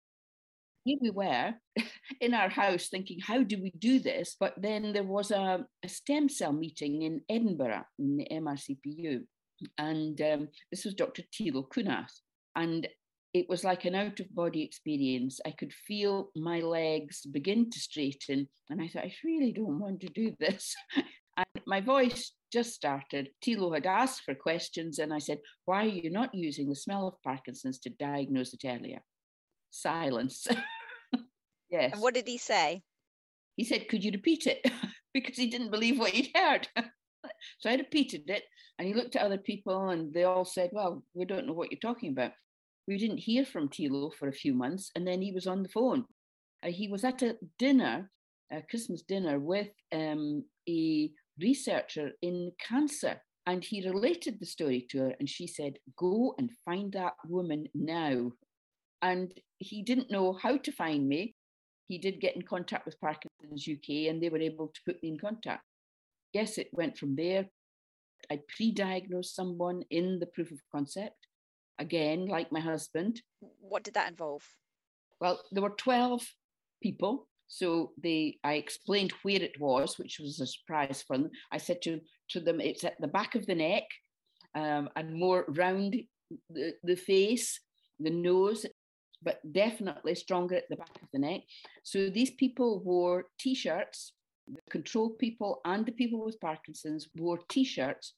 Here 0.85 0.99
we 1.01 1.11
were 1.11 1.55
in 2.21 2.35
our 2.35 2.49
house 2.49 2.89
thinking, 2.89 3.19
how 3.21 3.43
do 3.43 3.61
we 3.63 3.71
do 3.79 4.01
this? 4.01 4.37
But 4.39 4.55
then 4.61 4.93
there 4.93 5.05
was 5.05 5.31
a, 5.31 5.65
a 5.85 5.89
stem 5.89 6.29
cell 6.29 6.53
meeting 6.53 7.03
in 7.03 7.21
Edinburgh 7.29 7.85
in 7.99 8.17
the 8.17 8.27
MRCPU. 8.31 9.23
And 9.79 10.21
um, 10.21 10.49
this 10.71 10.85
was 10.85 10.95
Dr. 10.95 11.23
Thilo 11.33 11.69
Kunath. 11.69 12.13
And 12.57 12.89
it 13.33 13.49
was 13.49 13.65
like 13.65 13.85
an 13.85 13.95
out 13.95 14.21
of 14.21 14.35
body 14.35 14.63
experience. 14.63 15.41
I 15.47 15.53
could 15.53 15.73
feel 15.73 16.31
my 16.37 16.61
legs 16.61 17.23
begin 17.23 17.71
to 17.71 17.79
straighten. 17.79 18.49
And 18.69 18.83
I 18.83 18.89
thought, 18.89 19.05
I 19.05 19.15
really 19.25 19.53
don't 19.53 19.79
want 19.79 20.01
to 20.01 20.09
do 20.09 20.35
this. 20.39 20.75
and 21.37 21.65
my 21.67 21.81
voice 21.81 22.33
just 22.53 22.75
started. 22.75 23.31
Thilo 23.45 23.75
had 23.75 23.87
asked 23.87 24.23
for 24.25 24.35
questions, 24.35 24.99
and 24.99 25.15
I 25.15 25.19
said, 25.19 25.39
Why 25.65 25.85
are 25.85 25.89
you 25.89 26.11
not 26.11 26.35
using 26.35 26.69
the 26.69 26.77
smell 26.77 27.09
of 27.09 27.23
Parkinson's 27.23 27.79
to 27.81 27.91
diagnose 27.91 28.53
it 28.53 28.65
earlier? 28.67 29.01
Silence. 29.73 30.47
yes. 31.71 31.95
And 31.95 32.03
what 32.03 32.15
did 32.15 32.29
he 32.29 32.39
say? 32.39 32.83
He 33.57 33.65
said, 33.65 33.89
Could 33.89 34.05
you 34.05 34.13
repeat 34.13 34.47
it? 34.47 34.65
because 35.15 35.37
he 35.37 35.49
didn't 35.49 35.71
believe 35.71 35.99
what 35.99 36.11
he'd 36.11 36.31
heard. 36.35 36.69
so 37.59 37.71
I 37.71 37.75
repeated 37.75 38.29
it, 38.29 38.45
and 38.79 38.87
he 38.87 38.95
looked 38.95 39.17
at 39.17 39.23
other 39.23 39.39
people, 39.39 39.89
and 39.89 40.13
they 40.13 40.25
all 40.25 40.45
said, 40.45 40.71
Well, 40.73 41.03
we 41.15 41.25
don't 41.25 41.47
know 41.47 41.53
what 41.53 41.73
you're 41.73 41.81
talking 41.81 42.11
about. 42.11 42.33
We 42.87 42.99
didn't 42.99 43.19
hear 43.19 43.45
from 43.45 43.69
Thilo 43.69 44.13
for 44.15 44.29
a 44.29 44.33
few 44.33 44.55
months, 44.55 44.91
and 44.95 45.07
then 45.07 45.23
he 45.23 45.33
was 45.33 45.47
on 45.47 45.63
the 45.63 45.69
phone. 45.69 46.05
Uh, 46.65 46.71
he 46.71 46.89
was 46.89 47.05
at 47.05 47.23
a 47.23 47.37
dinner, 47.59 48.11
a 48.53 48.63
Christmas 48.69 49.03
dinner, 49.03 49.39
with 49.39 49.69
um, 49.93 50.45
a 50.69 51.11
researcher 51.41 52.11
in 52.23 52.53
cancer. 52.61 53.21
And 53.47 53.65
he 53.65 53.89
related 53.89 54.39
the 54.39 54.47
story 54.47 54.87
to 54.91 54.99
her, 54.99 55.15
and 55.19 55.29
she 55.29 55.47
said, 55.47 55.75
Go 55.97 56.35
and 56.39 56.51
find 56.65 56.93
that 56.93 57.15
woman 57.27 57.67
now. 57.75 58.31
And 59.03 59.33
he 59.59 59.83
didn't 59.83 60.11
know 60.11 60.33
how 60.33 60.57
to 60.57 60.73
find 60.73 61.09
me. 61.09 61.35
He 61.89 61.99
did 61.99 62.21
get 62.21 62.37
in 62.37 62.43
contact 62.43 62.87
with 62.87 63.01
Parkinson's 63.01 63.69
UK, 63.69 64.09
and 64.09 64.23
they 64.23 64.29
were 64.29 64.39
able 64.39 64.69
to 64.69 64.81
put 64.87 65.03
me 65.03 65.11
in 65.11 65.19
contact. 65.19 65.65
Yes, 66.33 66.57
it 66.57 66.69
went 66.73 66.97
from 66.97 67.17
there. 67.17 67.47
I 68.31 68.41
pre 68.57 68.73
diagnosed 68.73 69.35
someone 69.35 69.83
in 69.91 70.21
the 70.21 70.27
proof 70.27 70.53
of 70.53 70.59
concept, 70.71 71.27
again, 71.79 72.27
like 72.27 72.53
my 72.53 72.61
husband. 72.61 73.21
What 73.61 73.83
did 73.83 73.95
that 73.95 74.11
involve? 74.11 74.45
Well, 75.21 75.43
there 75.51 75.63
were 75.63 75.71
12 75.71 76.23
people 76.83 77.29
so 77.53 77.93
they, 78.03 78.39
I 78.43 78.55
explained 78.55 79.13
where 79.25 79.43
it 79.43 79.61
was, 79.61 79.99
which 79.99 80.19
was 80.19 80.41
a 80.41 80.47
surprise 80.47 81.05
for 81.07 81.19
them. 81.19 81.31
I 81.53 81.59
said 81.59 81.83
to, 81.83 82.01
to 82.31 82.41
them, 82.41 82.63
it's 82.63 82.83
at 82.83 82.99
the 82.99 83.09
back 83.09 83.35
of 83.35 83.45
the 83.45 83.55
neck 83.55 83.83
um, 84.55 84.89
and 84.97 85.13
more 85.13 85.45
round 85.49 85.95
the, 86.49 86.73
the 86.83 86.97
face, 86.97 87.61
the 88.01 88.09
nose, 88.09 88.65
but 89.23 89.41
definitely 89.53 90.15
stronger 90.15 90.57
at 90.57 90.69
the 90.69 90.77
back 90.77 90.97
of 91.03 91.09
the 91.13 91.19
neck. 91.19 91.43
So 91.83 92.11
these 92.11 92.31
people 92.31 92.81
wore 92.81 93.27
t-shirts, 93.39 94.13
the 94.49 94.61
control 94.71 95.11
people 95.11 95.61
and 95.65 95.87
the 95.87 95.93
people 95.93 96.25
with 96.25 96.41
Parkinson's 96.41 97.09
wore 97.17 97.39
t-shirts 97.49 98.15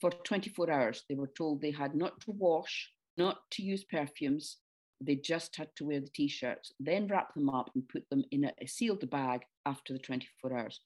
for 0.00 0.10
24 0.10 0.70
hours. 0.70 1.04
They 1.08 1.14
were 1.14 1.30
told 1.36 1.60
they 1.60 1.70
had 1.70 1.94
not 1.94 2.20
to 2.22 2.30
wash, 2.32 2.90
not 3.16 3.38
to 3.52 3.62
use 3.62 3.84
perfumes, 3.84 4.58
they 5.00 5.16
just 5.16 5.56
had 5.56 5.68
to 5.76 5.84
wear 5.84 6.00
the 6.00 6.08
t 6.08 6.28
shirts, 6.28 6.72
then 6.80 7.06
wrap 7.06 7.34
them 7.34 7.48
up 7.48 7.70
and 7.74 7.88
put 7.88 8.08
them 8.10 8.24
in 8.30 8.44
a 8.44 8.66
sealed 8.66 9.08
bag 9.10 9.42
after 9.64 9.92
the 9.92 9.98
24 9.98 10.58
hours. 10.58 10.80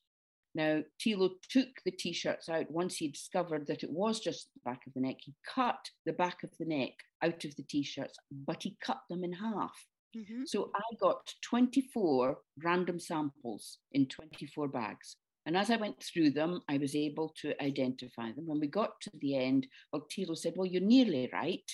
Now, 0.54 0.82
Thilo 1.00 1.30
took 1.48 1.68
the 1.84 1.90
t 1.90 2.12
shirts 2.12 2.48
out 2.48 2.70
once 2.70 2.96
he 2.96 3.08
discovered 3.08 3.66
that 3.66 3.82
it 3.82 3.90
was 3.90 4.20
just 4.20 4.48
the 4.54 4.60
back 4.64 4.86
of 4.86 4.92
the 4.94 5.00
neck. 5.00 5.16
He 5.20 5.34
cut 5.46 5.90
the 6.04 6.12
back 6.12 6.42
of 6.42 6.50
the 6.58 6.66
neck 6.66 6.92
out 7.22 7.44
of 7.44 7.56
the 7.56 7.62
t 7.62 7.82
shirts, 7.82 8.18
but 8.30 8.62
he 8.62 8.76
cut 8.80 9.00
them 9.08 9.24
in 9.24 9.32
half. 9.32 9.86
Mhm. 10.14 10.46
So 10.46 10.70
I 10.74 10.94
got 11.00 11.34
24 11.40 12.42
random 12.58 13.00
samples 13.00 13.78
in 13.92 14.06
24 14.08 14.68
bags. 14.68 15.16
And 15.46 15.56
as 15.56 15.70
I 15.70 15.76
went 15.76 16.02
through 16.02 16.30
them, 16.30 16.60
I 16.68 16.78
was 16.78 16.94
able 16.94 17.30
to 17.40 17.60
identify 17.62 18.30
them. 18.32 18.46
When 18.46 18.60
we 18.60 18.66
got 18.68 19.00
to 19.02 19.10
the 19.14 19.36
end, 19.36 19.66
Thilo 19.94 20.36
said, 20.36 20.54
Well, 20.56 20.66
you're 20.66 20.82
nearly 20.82 21.28
right, 21.32 21.68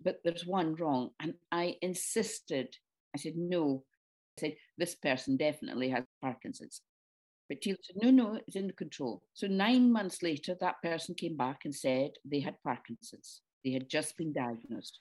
but 0.00 0.20
there's 0.24 0.44
one 0.44 0.74
wrong. 0.74 1.14
And 1.20 1.34
I 1.52 1.78
insisted. 1.80 2.76
I 3.14 3.18
said, 3.18 3.36
No. 3.36 3.86
I 4.36 4.40
said, 4.40 4.56
This 4.76 4.96
person 4.96 5.36
definitely 5.36 5.88
has 5.90 6.04
Parkinson's. 6.20 6.82
But 7.48 7.60
Thilo 7.62 7.76
said, 7.82 7.96
No, 8.02 8.10
no, 8.10 8.40
it's 8.46 8.56
in 8.56 8.66
the 8.66 8.72
control. 8.72 9.22
So 9.34 9.46
nine 9.46 9.92
months 9.92 10.22
later, 10.22 10.56
that 10.60 10.82
person 10.82 11.14
came 11.14 11.36
back 11.36 11.60
and 11.64 11.74
said 11.74 12.12
they 12.24 12.40
had 12.40 12.62
Parkinson's. 12.62 13.42
They 13.64 13.72
had 13.72 13.88
just 13.88 14.16
been 14.16 14.32
diagnosed. 14.32 15.00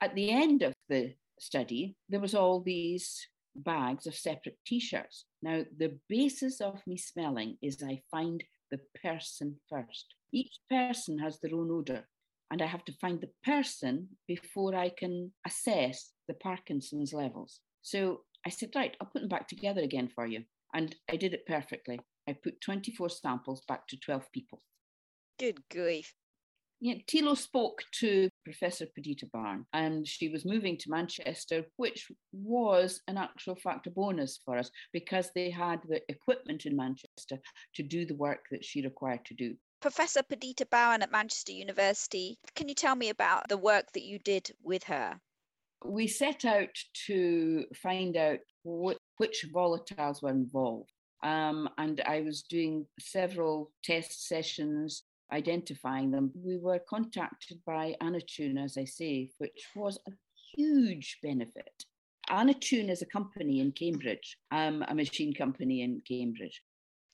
At 0.00 0.14
the 0.14 0.30
end 0.30 0.62
of 0.62 0.74
the 0.88 1.14
study, 1.38 1.96
there 2.08 2.20
was 2.20 2.34
all 2.34 2.60
these 2.60 3.26
bags 3.54 4.06
of 4.06 4.14
separate 4.14 4.58
t-shirts. 4.66 5.26
Now, 5.42 5.64
the 5.78 5.98
basis 6.08 6.60
of 6.60 6.80
me 6.86 6.96
smelling 6.96 7.58
is 7.62 7.82
I 7.82 8.02
find 8.10 8.42
the 8.70 8.80
person 9.02 9.56
first. 9.68 10.06
Each 10.32 10.58
person 10.70 11.18
has 11.18 11.38
their 11.38 11.54
own 11.54 11.70
odor, 11.70 12.08
and 12.50 12.62
I 12.62 12.66
have 12.66 12.84
to 12.86 12.92
find 13.00 13.20
the 13.20 13.30
person 13.44 14.08
before 14.26 14.74
I 14.74 14.88
can 14.88 15.32
assess 15.46 16.12
the 16.26 16.34
Parkinson's 16.34 17.12
levels. 17.12 17.60
So 17.82 18.22
I 18.46 18.50
said, 18.50 18.70
right, 18.74 18.96
I'll 19.00 19.08
put 19.08 19.20
them 19.20 19.28
back 19.28 19.48
together 19.48 19.82
again 19.82 20.08
for 20.14 20.26
you. 20.26 20.44
And 20.74 20.94
I 21.10 21.16
did 21.16 21.34
it 21.34 21.46
perfectly. 21.46 22.00
I 22.28 22.34
put 22.34 22.60
24 22.60 23.08
samples 23.10 23.62
back 23.66 23.86
to 23.88 23.96
12 23.98 24.30
people. 24.32 24.60
Good 25.38 25.58
grief. 25.70 26.14
Yeah, 26.84 26.94
Thilo 27.08 27.36
spoke 27.36 27.84
to 28.00 28.28
Professor 28.44 28.86
Perdita 28.86 29.26
Barran, 29.32 29.64
and 29.72 30.06
she 30.06 30.28
was 30.28 30.44
moving 30.44 30.76
to 30.78 30.90
Manchester, 30.90 31.64
which 31.76 32.10
was 32.32 33.00
an 33.06 33.18
actual 33.18 33.54
fact 33.54 33.86
a 33.86 33.90
bonus 33.90 34.40
for 34.44 34.58
us 34.58 34.68
because 34.92 35.30
they 35.32 35.48
had 35.48 35.78
the 35.88 36.00
equipment 36.08 36.66
in 36.66 36.74
Manchester 36.74 37.38
to 37.76 37.82
do 37.84 38.04
the 38.04 38.16
work 38.16 38.46
that 38.50 38.64
she 38.64 38.82
required 38.82 39.24
to 39.26 39.34
do. 39.34 39.54
Professor 39.80 40.24
Perdita 40.24 40.66
Barran 40.66 41.02
at 41.02 41.12
Manchester 41.12 41.52
University, 41.52 42.36
can 42.56 42.68
you 42.68 42.74
tell 42.74 42.96
me 42.96 43.10
about 43.10 43.48
the 43.48 43.58
work 43.58 43.92
that 43.92 44.02
you 44.02 44.18
did 44.18 44.50
with 44.62 44.82
her? 44.84 45.20
We 45.84 46.08
set 46.08 46.44
out 46.44 46.76
to 47.06 47.64
find 47.80 48.16
out 48.16 48.38
what, 48.64 48.98
which 49.22 49.46
volatiles 49.54 50.20
were 50.20 50.30
involved. 50.30 50.90
Um, 51.22 51.68
and 51.78 52.00
I 52.04 52.22
was 52.22 52.42
doing 52.42 52.84
several 52.98 53.70
test 53.84 54.26
sessions 54.26 55.04
identifying 55.32 56.10
them. 56.10 56.32
We 56.34 56.56
were 56.58 56.80
contacted 56.90 57.60
by 57.64 57.94
Anatune, 58.02 58.58
as 58.58 58.76
I 58.76 58.84
say, 58.84 59.30
which 59.38 59.68
was 59.76 59.96
a 60.08 60.12
huge 60.56 61.18
benefit. 61.22 61.84
Anatune 62.30 62.90
is 62.90 63.02
a 63.02 63.06
company 63.06 63.60
in 63.60 63.70
Cambridge, 63.70 64.38
um, 64.50 64.84
a 64.88 64.94
machine 64.94 65.32
company 65.32 65.82
in 65.82 66.00
Cambridge. 66.00 66.60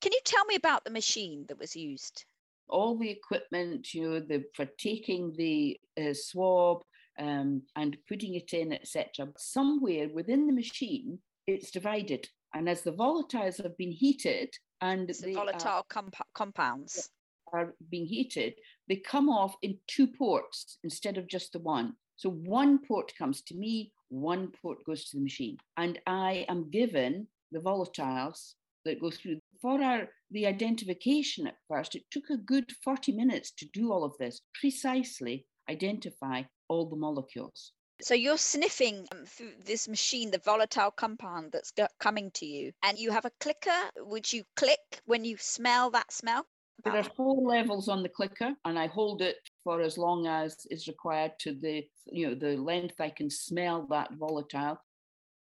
Can 0.01 0.13
you 0.13 0.21
tell 0.25 0.47
me 0.47 0.55
about 0.55 0.85
the 0.85 0.99
machine 1.01 1.45
that 1.49 1.59
was 1.59 1.77
used? 1.77 2.25
All 2.71 2.97
the 2.97 3.11
equipment, 3.11 3.93
you 3.93 4.09
know, 4.09 4.21
the, 4.21 4.45
for 4.57 4.65
taking 4.79 5.35
the 5.37 5.79
uh, 6.01 6.15
swab 6.15 6.81
um, 7.19 7.61
and 7.77 7.99
putting 8.09 8.35
it 8.35 8.55
in, 8.55 8.73
etc. 8.73 9.29
Somewhere 9.37 10.09
within 10.09 10.47
the 10.47 10.55
machine, 10.55 11.19
it's 11.49 11.71
divided, 11.71 12.29
and 12.55 12.69
as 12.69 12.83
the 12.83 12.93
volatiles 12.93 13.63
have 13.63 13.77
been 13.79 13.91
heated 13.91 14.55
and 14.83 15.09
the 15.09 15.35
volatile 15.35 15.85
comp- 15.89 16.15
compounds. 16.35 17.11
are 17.53 17.75
being 17.91 18.07
heated, 18.07 18.53
they 18.89 18.97
come 18.97 19.31
off 19.31 19.57
in 19.63 19.79
two 19.87 20.07
ports 20.07 20.79
instead 20.85 21.17
of 21.17 21.27
just 21.27 21.53
the 21.53 21.59
one. 21.59 21.95
So 22.17 22.29
one 22.31 22.79
port 22.87 23.15
comes 23.17 23.41
to 23.43 23.55
me, 23.55 23.93
one 24.11 24.53
port 24.61 24.85
goes 24.85 25.09
to 25.09 25.17
the 25.17 25.23
machine. 25.23 25.57
And 25.79 25.99
I 26.07 26.45
am 26.49 26.71
given 26.71 27.27
the 27.51 27.61
volatiles 27.61 28.55
that 28.85 29.01
go 29.01 29.11
through. 29.11 29.39
For 29.63 29.83
our 29.83 30.09
the 30.31 30.47
identification 30.47 31.47
at 31.47 31.57
first, 31.67 31.95
it 31.95 32.03
took 32.11 32.29
a 32.29 32.37
good 32.37 32.71
40 32.85 33.13
minutes 33.13 33.51
to 33.53 33.67
do 33.73 33.91
all 33.91 34.05
of 34.05 34.13
this, 34.19 34.43
precisely 34.61 35.47
identify 35.71 36.43
all 36.69 36.87
the 36.91 36.97
molecules. 36.97 37.73
So 38.01 38.15
you're 38.15 38.39
sniffing 38.39 39.09
um, 39.13 39.25
through 39.27 39.53
this 39.65 39.89
machine 39.89 40.31
the 40.31 40.39
volatile 40.39 40.93
compound 40.93 41.53
that's 41.53 41.73
coming 41.99 42.31
to 42.33 42.47
you, 42.47 42.73
and 42.83 42.99
you 42.99 43.11
have 43.11 43.25
a 43.25 43.33
clicker 43.41 43.81
which 43.97 44.33
you 44.33 44.45
click 44.57 45.01
when 45.05 45.25
you 45.25 45.37
smell 45.37 45.91
that 45.91 46.13
smell. 46.13 46.47
There 46.85 46.97
are 46.97 47.03
four 47.03 47.43
levels 47.43 47.89
on 47.89 48.05
the 48.05 48.09
clicker, 48.09 48.55
and 48.65 48.79
I 48.79 48.87
hold 48.87 49.21
it 49.21 49.37
for 49.65 49.81
as 49.81 49.99
long 49.99 50.29
as 50.29 50.65
is 50.71 50.87
required 50.87 51.33
to 51.41 51.55
the 51.55 51.85
you 52.07 52.29
know 52.29 52.35
the 52.35 52.57
length 52.57 53.01
I 53.01 53.11
can 53.11 53.31
smell 53.31 53.87
that 53.91 54.13
volatile. 54.15 54.81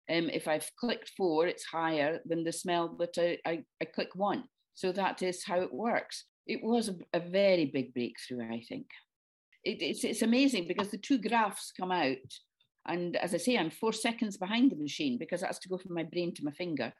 Um, 0.10 0.30
if 0.30 0.48
I've 0.48 0.72
clicked 0.80 1.12
four, 1.18 1.46
it's 1.46 1.66
higher 1.66 2.20
than 2.26 2.44
the 2.44 2.54
smell 2.54 2.96
that 3.00 3.18
I, 3.18 3.38
I, 3.46 3.64
I 3.82 3.86
click 3.86 4.16
one. 4.16 4.46
So 4.74 4.92
that 4.94 5.22
is 5.22 5.44
how 5.44 5.60
it 5.62 5.74
works. 5.74 6.24
It 6.48 6.64
was 6.64 6.90
a, 6.90 6.96
a 7.14 7.20
very 7.20 7.66
big 7.66 7.94
breakthrough, 7.94 8.44
I 8.50 8.64
think. 8.68 8.88
It, 9.64 9.82
it's, 9.82 10.04
it's 10.04 10.22
amazing 10.22 10.68
because 10.68 10.90
the 10.90 10.98
two 10.98 11.18
graphs 11.18 11.72
come 11.78 11.92
out, 11.92 12.18
and 12.88 13.16
as 13.18 13.34
I 13.34 13.38
say, 13.38 13.58
I'm 13.58 13.70
four 13.70 13.94
seconds 13.94 14.38
behind 14.38 14.72
the 14.72 14.76
machine 14.78 15.18
because 15.18 15.44
it 15.44 15.48
has 15.48 15.60
to 15.60 15.70
go 15.70 15.78
from 15.78 15.94
my 15.94 16.04
brain 16.04 16.34
to 16.36 16.46
my 16.46 16.52
finger. 16.52 16.94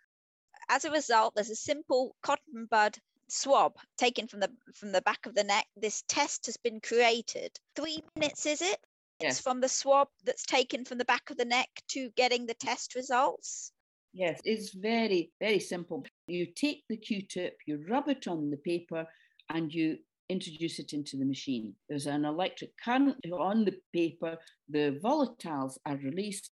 As 0.70 0.86
a 0.86 0.92
result, 0.92 1.34
there's 1.36 1.50
a 1.50 1.56
simple 1.56 2.16
cotton 2.22 2.68
bud 2.70 2.98
swab 3.28 3.74
taken 3.98 4.28
from 4.28 4.40
the 4.40 4.52
from 4.76 4.92
the 4.92 5.02
back 5.02 5.26
of 5.26 5.36
the 5.36 5.44
neck. 5.44 5.68
This 5.78 6.04
test 6.08 6.46
has 6.48 6.58
been 6.58 6.80
created. 6.82 7.58
Three 7.76 8.04
minutes, 8.16 8.46
is 8.46 8.62
it? 8.62 8.80
It's 9.20 9.38
Yes. 9.38 9.42
from 9.42 9.62
the 9.62 9.70
swab 9.70 10.08
that's 10.24 10.46
taken 10.46 10.86
from 10.86 10.98
the 10.98 11.06
back 11.06 11.30
of 11.30 11.38
the 11.38 11.46
neck 11.46 11.70
to 11.90 12.10
getting 12.12 12.46
the 12.46 12.54
test 12.54 12.96
results. 12.96 13.72
Yes, 14.14 14.40
it's 14.44 14.74
very, 14.74 15.32
very 15.40 15.60
simple. 15.60 16.06
You 16.28 16.48
take 16.48 16.84
the 16.90 16.98
Q 16.98 17.22
tip, 17.22 17.58
you 17.68 17.84
rub 17.90 18.10
it 18.10 18.28
on 18.28 18.50
the 18.50 18.58
paper, 18.58 19.06
and 19.50 19.74
you 19.74 19.98
introduce 20.30 20.80
it 20.80 20.94
into 20.94 21.18
the 21.18 21.26
machine. 21.26 21.74
There's 21.88 22.08
an 22.08 22.26
electric 22.26 22.72
current 22.84 23.18
on 23.34 23.66
the 23.66 23.76
paper, 23.94 24.38
the 24.70 25.00
volatiles 25.04 25.78
are 25.86 25.98
released. 25.98 26.52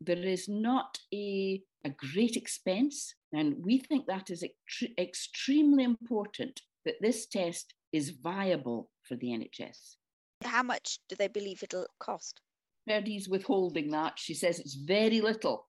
There 0.00 0.16
is 0.16 0.48
not 0.48 0.98
a, 1.12 1.60
a 1.84 1.90
great 1.90 2.36
expense, 2.36 3.14
and 3.32 3.56
we 3.64 3.78
think 3.78 4.06
that 4.06 4.30
is 4.30 4.44
ext- 4.44 4.92
extremely 4.98 5.84
important 5.84 6.60
that 6.84 6.94
this 7.00 7.26
test 7.26 7.74
is 7.92 8.10
viable 8.22 8.90
for 9.02 9.16
the 9.16 9.28
NHS. 9.28 9.96
How 10.44 10.62
much 10.62 11.00
do 11.08 11.16
they 11.16 11.28
believe 11.28 11.62
it'll 11.62 11.86
cost? 11.98 12.40
Purdy's 12.86 13.28
withholding 13.28 13.90
that. 13.90 14.18
She 14.18 14.34
says 14.34 14.60
it's 14.60 14.74
very 14.74 15.20
little. 15.20 15.67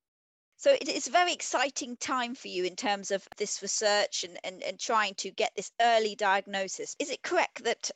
So 0.59 0.73
it 0.73 0.89
is 0.89 1.07
a 1.07 1.11
very 1.11 1.31
exciting 1.31 1.95
time 1.95 2.35
for 2.35 2.49
you 2.49 2.65
in 2.65 2.75
terms 2.75 3.11
of 3.11 3.25
this 3.37 3.61
research 3.61 4.25
and, 4.25 4.37
and, 4.43 4.61
and 4.61 4.77
trying 4.77 5.15
to 5.15 5.31
get 5.31 5.55
this 5.55 5.71
early 5.79 6.15
diagnosis. 6.15 6.97
Is 6.99 7.09
it 7.09 7.23
correct 7.23 7.63
that 7.63 7.89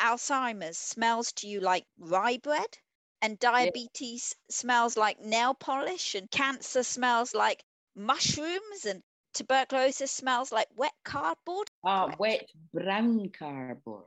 Alzheimer's 0.00 0.78
smells 0.78 1.30
to 1.34 1.46
you 1.46 1.60
like 1.60 1.86
rye 1.96 2.38
bread 2.38 2.76
and 3.22 3.38
diabetes 3.38 4.34
smells 4.50 4.96
like 4.96 5.20
nail 5.20 5.54
polish 5.54 6.16
and 6.16 6.28
cancer 6.28 6.82
smells 6.82 7.34
like 7.34 7.62
mushrooms 7.94 8.84
and 8.84 9.04
tuberculosis 9.32 10.10
smells 10.10 10.50
like 10.50 10.66
wet 10.74 10.94
cardboard? 11.04 11.70
Ah, 11.84 12.06
Correct. 12.06 12.18
wet 12.18 12.50
brown 12.74 13.28
cardboard. 13.28 14.06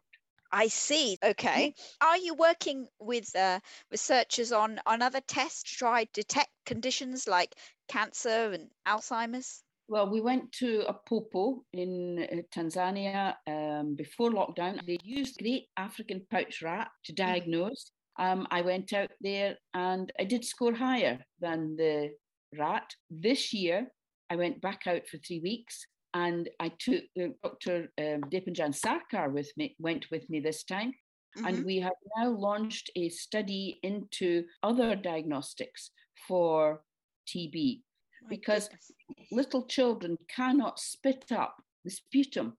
I 0.52 0.68
see. 0.68 1.18
Okay. 1.24 1.74
Are 2.02 2.18
you 2.18 2.34
working 2.34 2.88
with 3.00 3.34
uh, 3.36 3.60
researchers 3.90 4.52
on, 4.52 4.80
on 4.86 5.02
other 5.02 5.22
tests 5.22 5.64
to 5.64 5.78
try 5.78 6.04
to 6.06 6.12
detect 6.14 6.50
conditions 6.66 7.28
like 7.28 7.56
cancer 7.88 8.52
and 8.52 8.68
Alzheimer's? 8.88 9.64
Well, 9.88 10.10
we 10.10 10.22
went 10.22 10.52
to 10.54 10.86
APOPO 10.88 11.64
in 11.74 12.28
uh, 12.32 12.36
Tanzania 12.58 13.36
um, 13.48 13.96
before 13.96 14.32
lockdown. 14.32 14.86
They 14.86 14.98
used 15.04 15.40
great 15.40 15.68
African 15.76 16.26
pouch 16.30 16.62
rat 16.62 16.90
to 17.06 17.14
diagnose. 17.14 17.92
Um, 18.18 18.48
I 18.52 18.62
went 18.62 18.94
out 18.94 19.12
there 19.20 19.58
and 19.74 20.12
I 20.20 20.24
did 20.24 20.46
score 20.46 20.74
higher 20.74 21.20
than 21.40 21.76
the 21.76 22.12
rat. 22.58 22.94
This 23.10 23.54
year, 23.54 23.88
I 24.30 24.36
went 24.38 24.62
back 24.62 24.84
out 24.88 25.08
for 25.08 25.18
three 25.18 25.42
weeks 25.42 25.86
and 26.13 26.50
I 26.60 26.69
took 26.69 27.04
uh, 27.19 27.28
Dr. 27.43 27.91
Um, 27.97 28.21
Depanjan 28.30 28.74
Sarkar 28.74 29.32
with 29.32 29.52
me, 29.58 29.76
went 29.80 30.10
with 30.12 30.30
me 30.30 30.39
this 30.39 30.63
time. 30.63 30.93
Mhm. 31.38 31.47
And 31.47 31.65
we 31.65 31.78
have 31.80 31.93
now 32.17 32.30
launched 32.30 32.91
a 32.95 33.08
study 33.10 33.80
into 33.84 34.45
other 34.63 34.95
diagnostics 34.95 35.91
for 36.28 36.84
TB 37.28 37.84
My 38.24 38.30
because 38.30 38.67
goodness. 38.67 38.91
little 39.32 39.65
children 39.67 40.17
cannot 40.28 40.80
spit 40.80 41.32
up 41.32 41.56
the 41.86 41.91
sputum. 41.91 42.58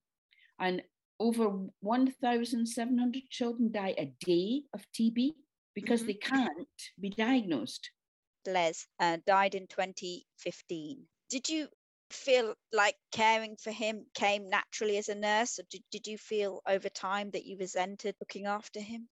And 0.59 0.81
over 1.19 1.49
1,700 1.81 3.29
children 3.29 3.71
die 3.71 3.93
a 3.97 4.07
day 4.25 4.63
of 4.73 4.85
TB 4.91 5.33
because 5.75 6.01
Mhm. 6.03 6.07
they 6.07 6.13
can't 6.15 6.91
be 6.99 7.09
diagnosed. 7.09 7.91
Les 8.45 8.87
uh, 8.99 9.17
died 9.25 9.55
in 9.55 9.67
2015. 9.67 11.07
Did 11.29 11.47
you 11.47 11.69
feel 12.13 12.55
like 12.71 12.95
caring 13.11 13.55
for 13.57 13.71
him 13.71 14.05
came 14.13 14.49
naturally 14.49 14.97
as 14.97 15.09
a 15.09 15.15
nurse, 15.15 15.59
or 15.59 15.63
did, 15.69 15.83
did 15.91 16.07
you 16.07 16.17
feel 16.17 16.61
over 16.67 16.89
time 16.89 17.31
that 17.31 17.45
you 17.45 17.57
resented 17.57 18.15
looking 18.19 18.45
after 18.45 18.79
him? 18.79 19.09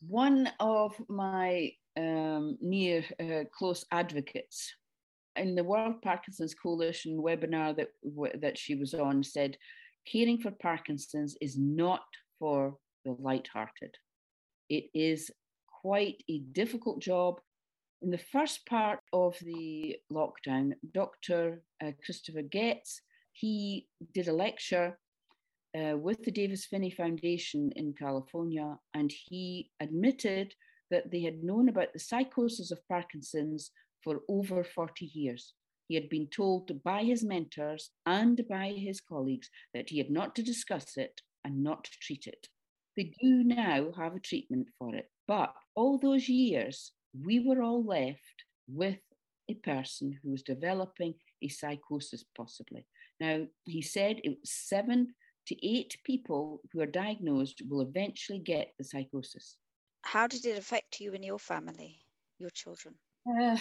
One 0.00 0.48
of 0.60 0.94
my 1.08 1.72
um, 1.96 2.56
near 2.60 3.04
uh, 3.20 3.44
close 3.52 3.84
advocates. 3.90 4.72
In 5.36 5.54
the 5.54 5.64
World 5.64 6.02
Parkinson's 6.02 6.54
Coalition 6.54 7.22
webinar 7.22 7.76
that, 7.76 7.88
that 8.40 8.58
she 8.58 8.74
was 8.74 8.94
on, 8.94 9.22
said 9.22 9.56
caring 10.10 10.38
for 10.38 10.50
Parkinson's 10.50 11.36
is 11.40 11.56
not 11.58 12.02
for 12.38 12.76
the 13.04 13.16
light-hearted. 13.18 13.94
It 14.68 14.86
is 14.94 15.30
quite 15.82 16.22
a 16.28 16.38
difficult 16.52 17.00
job. 17.00 17.40
In 18.00 18.10
the 18.10 18.18
first 18.18 18.64
part 18.66 19.00
of 19.12 19.36
the 19.40 19.96
lockdown, 20.12 20.74
Dr. 20.92 21.62
Uh, 21.84 21.90
Christopher 22.04 22.42
Goetz, 22.42 23.00
he 23.32 23.88
did 24.14 24.28
a 24.28 24.32
lecture 24.32 24.98
uh, 25.76 25.96
with 25.96 26.22
the 26.24 26.30
Davis 26.30 26.66
Phinney 26.66 26.90
Foundation 26.90 27.72
in 27.74 27.94
California, 27.94 28.78
and 28.94 29.12
he 29.12 29.70
admitted 29.80 30.54
that 30.90 31.10
they 31.10 31.22
had 31.22 31.42
known 31.42 31.68
about 31.68 31.92
the 31.92 31.98
psychosis 31.98 32.70
of 32.70 32.86
Parkinson's 32.88 33.72
for 34.04 34.20
over 34.28 34.62
40 34.62 35.04
years. 35.06 35.54
He 35.88 35.96
had 35.96 36.08
been 36.08 36.28
told 36.28 36.82
by 36.84 37.02
his 37.02 37.24
mentors 37.24 37.90
and 38.06 38.40
by 38.48 38.74
his 38.76 39.00
colleagues 39.00 39.50
that 39.74 39.90
he 39.90 39.98
had 39.98 40.10
not 40.10 40.36
to 40.36 40.42
discuss 40.42 40.96
it 40.96 41.20
and 41.44 41.64
not 41.64 41.84
to 41.84 41.90
treat 42.00 42.26
it. 42.26 42.46
They 42.96 43.12
do 43.20 43.42
now 43.42 43.92
have 43.96 44.14
a 44.14 44.20
treatment 44.20 44.68
for 44.78 44.94
it, 44.94 45.10
but 45.26 45.52
all 45.74 45.98
those 45.98 46.28
years, 46.28 46.92
we 47.12 47.40
were 47.40 47.62
all 47.62 47.84
left 47.84 48.44
with 48.68 48.98
a 49.48 49.54
person 49.54 50.18
who 50.22 50.30
was 50.30 50.42
developing 50.42 51.14
a 51.42 51.48
psychosis, 51.48 52.24
possibly. 52.36 52.86
Now, 53.20 53.46
he 53.64 53.82
said 53.82 54.20
it 54.22 54.38
was 54.40 54.50
seven 54.50 55.14
to 55.46 55.66
eight 55.66 55.96
people 56.04 56.60
who 56.72 56.80
are 56.80 56.86
diagnosed 56.86 57.62
will 57.68 57.80
eventually 57.80 58.38
get 58.38 58.74
the 58.78 58.84
psychosis. 58.84 59.56
How 60.02 60.26
did 60.26 60.44
it 60.44 60.58
affect 60.58 61.00
you 61.00 61.14
and 61.14 61.24
your 61.24 61.38
family, 61.38 61.98
your 62.38 62.50
children? 62.50 62.94
Uh, 63.26 63.56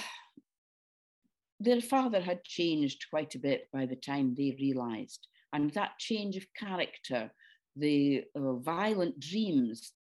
their 1.59 1.81
father 1.81 2.21
had 2.21 2.43
changed 2.43 3.05
quite 3.09 3.35
a 3.35 3.39
bit 3.39 3.69
by 3.71 3.85
the 3.85 3.95
time 3.95 4.35
they 4.35 4.55
realised. 4.59 5.27
And 5.53 5.71
that 5.71 5.97
change 5.97 6.35
of 6.35 6.45
character, 6.53 7.31
the 7.75 8.25
uh, 8.35 8.53
violent 8.53 9.19
dreams, 9.19 9.93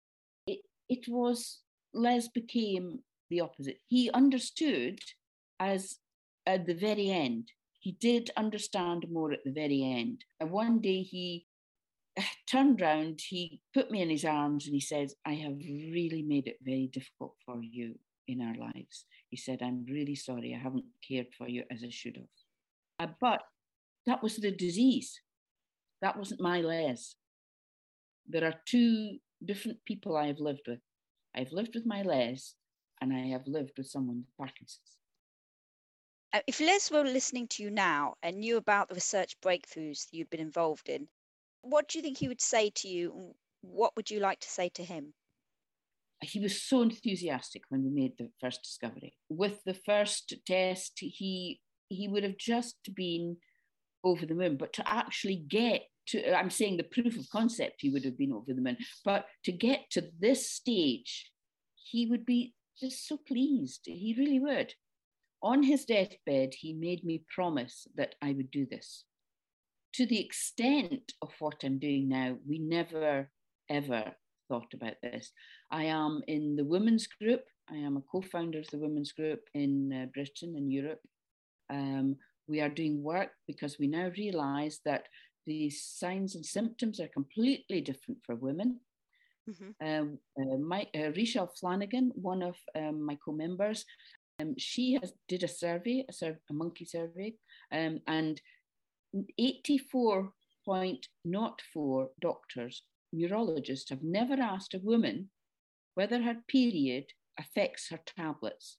it, 0.46 0.60
it 0.88 1.06
was, 1.06 1.60
Les 1.92 2.28
became 2.28 3.00
the 3.34 3.40
opposite. 3.40 3.78
He 3.88 4.10
understood 4.12 5.00
as 5.58 5.96
at 6.46 6.66
the 6.66 6.74
very 6.74 7.10
end. 7.10 7.50
He 7.80 7.92
did 7.92 8.30
understand 8.36 9.06
more 9.10 9.32
at 9.32 9.44
the 9.44 9.52
very 9.52 9.82
end. 9.82 10.24
And 10.40 10.50
one 10.50 10.80
day 10.80 11.02
he 11.02 11.46
turned 12.50 12.80
round, 12.80 13.20
he 13.20 13.60
put 13.74 13.90
me 13.90 14.00
in 14.02 14.10
his 14.10 14.24
arms 14.24 14.66
and 14.66 14.74
he 14.74 14.80
says, 14.80 15.16
I 15.26 15.34
have 15.34 15.56
really 15.58 16.22
made 16.22 16.46
it 16.46 16.58
very 16.62 16.88
difficult 16.92 17.34
for 17.44 17.60
you 17.62 17.98
in 18.28 18.40
our 18.40 18.54
lives. 18.54 19.04
He 19.28 19.36
said, 19.36 19.58
I'm 19.62 19.84
really 19.90 20.14
sorry, 20.14 20.54
I 20.54 20.62
haven't 20.62 20.84
cared 21.06 21.26
for 21.36 21.48
you 21.48 21.64
as 21.70 21.82
I 21.84 21.90
should 21.90 22.16
have. 22.16 23.08
Uh, 23.08 23.12
but 23.20 23.40
that 24.06 24.22
was 24.22 24.36
the 24.36 24.52
disease. 24.52 25.20
That 26.02 26.16
wasn't 26.16 26.40
my 26.40 26.60
Les. 26.60 27.16
There 28.28 28.44
are 28.44 28.60
two 28.66 29.18
different 29.44 29.78
people 29.84 30.16
I 30.16 30.28
have 30.28 30.38
lived 30.38 30.66
with. 30.68 30.80
I've 31.36 31.52
lived 31.52 31.74
with 31.74 31.84
my 31.84 32.02
Les 32.02 32.54
and 33.04 33.12
I 33.12 33.28
have 33.28 33.46
lived 33.46 33.72
with 33.76 33.86
someone 33.86 34.16
with 34.16 34.36
Parkinson's. 34.38 34.96
Uh, 36.32 36.40
if 36.46 36.60
Les 36.60 36.90
were 36.90 37.04
listening 37.04 37.46
to 37.48 37.62
you 37.62 37.70
now 37.70 38.14
and 38.22 38.38
knew 38.38 38.56
about 38.56 38.88
the 38.88 38.94
research 38.94 39.36
breakthroughs 39.40 40.06
you'd 40.10 40.30
been 40.30 40.40
involved 40.40 40.88
in, 40.88 41.06
what 41.62 41.88
do 41.88 41.98
you 41.98 42.02
think 42.02 42.18
he 42.18 42.28
would 42.28 42.40
say 42.40 42.70
to 42.70 42.88
you? 42.88 43.34
What 43.60 43.94
would 43.96 44.10
you 44.10 44.20
like 44.20 44.40
to 44.40 44.50
say 44.50 44.70
to 44.70 44.82
him? 44.82 45.14
He 46.22 46.40
was 46.40 46.62
so 46.62 46.82
enthusiastic 46.82 47.62
when 47.68 47.84
we 47.84 47.90
made 47.90 48.12
the 48.18 48.30
first 48.40 48.62
discovery. 48.62 49.14
With 49.28 49.62
the 49.64 49.74
first 49.74 50.34
test, 50.46 50.92
he 50.98 51.60
he 51.88 52.08
would 52.08 52.24
have 52.24 52.38
just 52.38 52.76
been 52.94 53.36
over 54.02 54.24
the 54.24 54.34
moon, 54.34 54.56
but 54.56 54.72
to 54.74 54.88
actually 54.88 55.44
get 55.48 55.82
to, 56.08 56.36
I'm 56.36 56.50
saying 56.50 56.76
the 56.76 56.84
proof 56.84 57.18
of 57.18 57.28
concept, 57.30 57.76
he 57.78 57.90
would 57.90 58.04
have 58.04 58.18
been 58.18 58.32
over 58.32 58.52
the 58.52 58.60
moon, 58.60 58.78
but 59.04 59.26
to 59.44 59.52
get 59.52 59.90
to 59.92 60.10
this 60.18 60.50
stage, 60.50 61.30
he 61.74 62.06
would 62.06 62.26
be 62.26 62.54
just 62.78 63.08
so 63.08 63.16
pleased. 63.16 63.82
He 63.86 64.14
really 64.18 64.40
would. 64.40 64.74
On 65.42 65.62
his 65.62 65.84
deathbed, 65.84 66.54
he 66.54 66.72
made 66.72 67.04
me 67.04 67.24
promise 67.34 67.86
that 67.96 68.14
I 68.22 68.32
would 68.32 68.50
do 68.50 68.66
this 68.70 69.04
to 69.94 70.06
the 70.06 70.20
extent 70.20 71.12
of 71.22 71.30
what 71.38 71.62
I'm 71.62 71.78
doing 71.78 72.08
now, 72.08 72.36
we 72.46 72.58
never 72.58 73.30
ever 73.70 74.12
thought 74.48 74.74
about 74.74 74.96
this. 75.02 75.32
I 75.70 75.84
am 75.84 76.22
in 76.26 76.56
the 76.56 76.64
women's 76.64 77.06
group. 77.06 77.42
I 77.70 77.76
am 77.76 77.96
a 77.96 78.02
co-founder 78.12 78.58
of 78.58 78.70
the 78.70 78.78
women's 78.78 79.12
group 79.12 79.40
in 79.54 79.92
uh, 79.92 80.06
Britain 80.12 80.54
and 80.56 80.70
Europe. 80.70 81.00
Um, 81.70 82.16
we 82.48 82.60
are 82.60 82.68
doing 82.68 83.02
work 83.02 83.30
because 83.46 83.78
we 83.78 83.86
now 83.86 84.10
realise 84.18 84.80
that 84.84 85.04
the 85.46 85.70
signs 85.70 86.34
and 86.34 86.44
symptoms 86.44 87.00
are 87.00 87.08
completely 87.08 87.80
different 87.80 88.18
for 88.26 88.34
women. 88.34 88.80
Mm-hmm. 89.48 89.86
Um, 89.86 90.18
uh, 90.40 90.56
my, 90.56 90.88
uh, 90.96 91.12
Rachel 91.16 91.52
Flanagan, 91.60 92.10
one 92.14 92.42
of 92.42 92.56
um, 92.76 93.04
my 93.04 93.16
co-members, 93.24 93.84
um, 94.40 94.54
she 94.58 94.98
has 95.00 95.12
did 95.28 95.44
a 95.44 95.48
survey, 95.48 96.04
a, 96.08 96.12
sur- 96.12 96.40
a 96.50 96.52
monkey 96.52 96.84
survey, 96.84 97.34
um, 97.72 98.00
and 98.06 98.40
84.04 99.40 102.06
doctors, 102.20 102.82
neurologists, 103.12 103.90
have 103.90 104.02
never 104.02 104.34
asked 104.34 104.74
a 104.74 104.80
woman 104.80 105.30
whether 105.94 106.20
her 106.22 106.36
period 106.48 107.04
affects 107.38 107.88
her 107.90 108.00
tablets, 108.16 108.78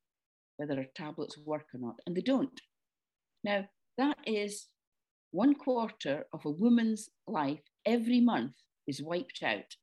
whether 0.58 0.76
her 0.76 0.88
tablets 0.96 1.38
work 1.38 1.68
or 1.74 1.80
not, 1.80 1.96
and 2.06 2.18
they 2.18 2.22
don't. 2.22 2.60
Now, 3.44 3.68
that 3.98 4.18
is 4.26 4.68
one 5.32 5.56
quarter 5.56 6.26
of 6.34 6.46
a 6.46 6.50
woman's 6.50 7.10
life 7.28 7.62
every 7.86 8.20
month 8.20 8.56
is 8.88 9.02
wiped 9.02 9.42
out 9.44 9.76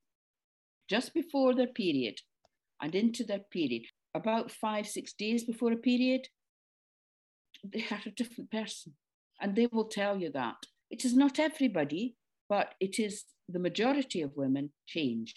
just 0.93 1.15
before 1.15 1.55
their 1.55 1.73
period 1.83 2.17
and 2.83 2.95
into 2.95 3.25
their 3.25 3.45
period. 3.51 3.85
About 4.15 4.51
five, 4.51 4.87
six 4.87 5.15
days 5.15 5.43
before 5.43 5.73
a 5.73 5.85
period, 5.91 6.29
they 7.65 7.85
are 7.91 8.03
a 8.05 8.11
different 8.11 8.51
person 8.51 8.93
and 9.41 9.57
they 9.57 9.69
will 9.73 9.87
tell 9.87 10.19
you 10.19 10.31
that. 10.33 10.59
It 10.91 11.07
is 11.07 11.15
not 11.17 11.39
everybody, 11.39 12.15
but 12.51 12.75
it 12.79 12.99
is 12.99 13.25
the 13.49 13.65
majority 13.69 14.21
of 14.21 14.37
women 14.37 14.71
change. 14.87 15.31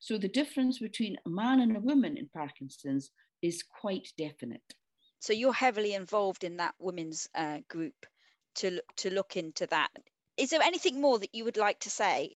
So 0.00 0.16
the 0.16 0.36
difference 0.40 0.78
between 0.78 1.18
a 1.26 1.28
man 1.28 1.60
and 1.60 1.76
a 1.76 1.86
woman 1.90 2.16
in 2.16 2.30
Parkinson's 2.34 3.10
is 3.42 3.62
quite 3.62 4.08
definite. 4.16 4.70
So 5.20 5.34
you're 5.34 5.60
heavily 5.66 5.92
involved 5.92 6.44
in 6.44 6.56
that 6.56 6.76
women's 6.78 7.28
uh, 7.34 7.58
group 7.68 8.06
to 8.56 8.80
to 9.00 9.10
look 9.10 9.36
into 9.36 9.66
that. 9.66 9.90
Is 10.38 10.48
there 10.48 10.62
anything 10.62 11.00
more 11.00 11.18
that 11.18 11.34
you 11.34 11.44
would 11.44 11.58
like 11.66 11.80
to 11.80 11.90
say? 11.90 12.36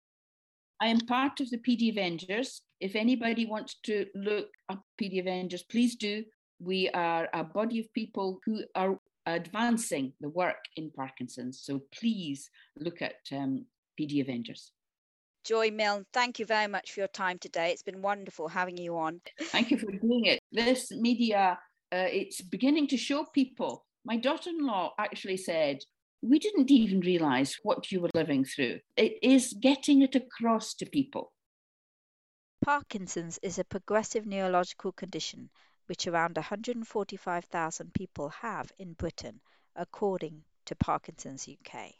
I 0.81 0.87
am 0.87 0.99
part 0.99 1.39
of 1.39 1.49
the 1.49 1.57
PD 1.57 1.91
Avengers. 1.91 2.61
If 2.79 2.95
anybody 2.95 3.45
wants 3.45 3.75
to 3.83 4.05
look 4.13 4.49
up 4.69 4.83
PD 5.01 5.19
Avengers, 5.19 5.63
please 5.63 5.95
do. 5.95 6.23
We 6.59 6.89
are 6.89 7.29
a 7.33 7.43
body 7.43 7.79
of 7.79 7.93
people 7.93 8.39
who 8.45 8.63
are 8.75 8.97
advancing 9.25 10.13
the 10.19 10.29
work 10.29 10.57
in 10.75 10.91
Parkinson's. 10.91 11.61
So 11.61 11.81
please 11.97 12.49
look 12.77 13.01
at 13.01 13.15
um, 13.31 13.65
PD 13.99 14.21
Avengers. 14.21 14.71
Joy 15.45 15.69
Milne, 15.71 16.05
thank 16.11 16.39
you 16.39 16.45
very 16.45 16.67
much 16.67 16.91
for 16.91 17.01
your 17.01 17.07
time 17.07 17.37
today. 17.37 17.71
It's 17.71 17.83
been 17.83 18.01
wonderful 18.01 18.47
having 18.47 18.77
you 18.77 18.97
on. 18.97 19.21
Thank 19.39 19.71
you 19.71 19.77
for 19.77 19.91
doing 19.91 20.25
it. 20.25 20.39
This 20.51 20.91
media, 20.91 21.59
uh, 21.93 22.07
it's 22.11 22.41
beginning 22.41 22.87
to 22.87 22.97
show 22.97 23.25
people. 23.25 23.85
My 24.03 24.17
daughter 24.17 24.49
in 24.49 24.65
law 24.65 24.93
actually 24.99 25.37
said, 25.37 25.79
We 26.27 26.39
didn't 26.39 26.71
even 26.71 27.01
realize 27.01 27.59
what 27.61 27.91
you 27.91 28.01
were 28.01 28.09
living 28.15 28.45
through. 28.45 28.79
It 28.97 29.19
is 29.21 29.53
getting 29.53 30.01
it 30.01 30.15
across 30.15 30.73
to 30.75 30.85
people. 30.87 31.31
Parkinson's 32.63 33.37
is 33.43 33.59
a 33.59 33.63
progressive 33.63 34.25
neurological 34.25 34.91
condition 34.91 35.51
which 35.85 36.07
around 36.07 36.35
145,000 36.35 37.93
people 37.93 38.29
have 38.29 38.71
in 38.79 38.93
Britain, 38.93 39.39
according 39.75 40.43
to 40.65 40.75
Parkinson's 40.75 41.47
UK. 41.47 41.93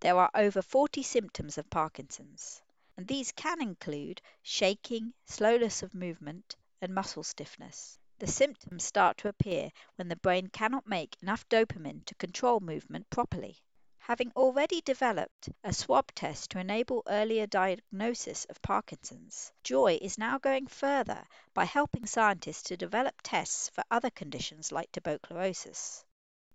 There 0.00 0.16
are 0.16 0.30
over 0.34 0.60
40 0.60 1.04
symptoms 1.04 1.56
of 1.56 1.70
Parkinson's, 1.70 2.60
and 2.96 3.06
these 3.06 3.30
can 3.30 3.62
include 3.62 4.20
shaking, 4.42 5.14
slowness 5.24 5.84
of 5.84 5.94
movement, 5.94 6.56
and 6.80 6.92
muscle 6.92 7.22
stiffness. 7.22 7.96
The 8.22 8.28
symptoms 8.28 8.84
start 8.84 9.16
to 9.18 9.28
appear 9.28 9.72
when 9.96 10.06
the 10.06 10.14
brain 10.14 10.46
cannot 10.46 10.86
make 10.86 11.20
enough 11.20 11.48
dopamine 11.48 12.04
to 12.04 12.14
control 12.14 12.60
movement 12.60 13.10
properly. 13.10 13.58
Having 13.98 14.30
already 14.36 14.80
developed 14.80 15.48
a 15.64 15.72
swab 15.72 16.14
test 16.14 16.52
to 16.52 16.60
enable 16.60 17.02
earlier 17.08 17.48
diagnosis 17.48 18.44
of 18.44 18.62
Parkinson's, 18.62 19.50
Joy 19.64 19.98
is 20.00 20.18
now 20.18 20.38
going 20.38 20.68
further 20.68 21.26
by 21.52 21.64
helping 21.64 22.06
scientists 22.06 22.62
to 22.68 22.76
develop 22.76 23.16
tests 23.24 23.68
for 23.70 23.82
other 23.90 24.10
conditions 24.10 24.70
like 24.70 24.92
tuberculosis. 24.92 26.04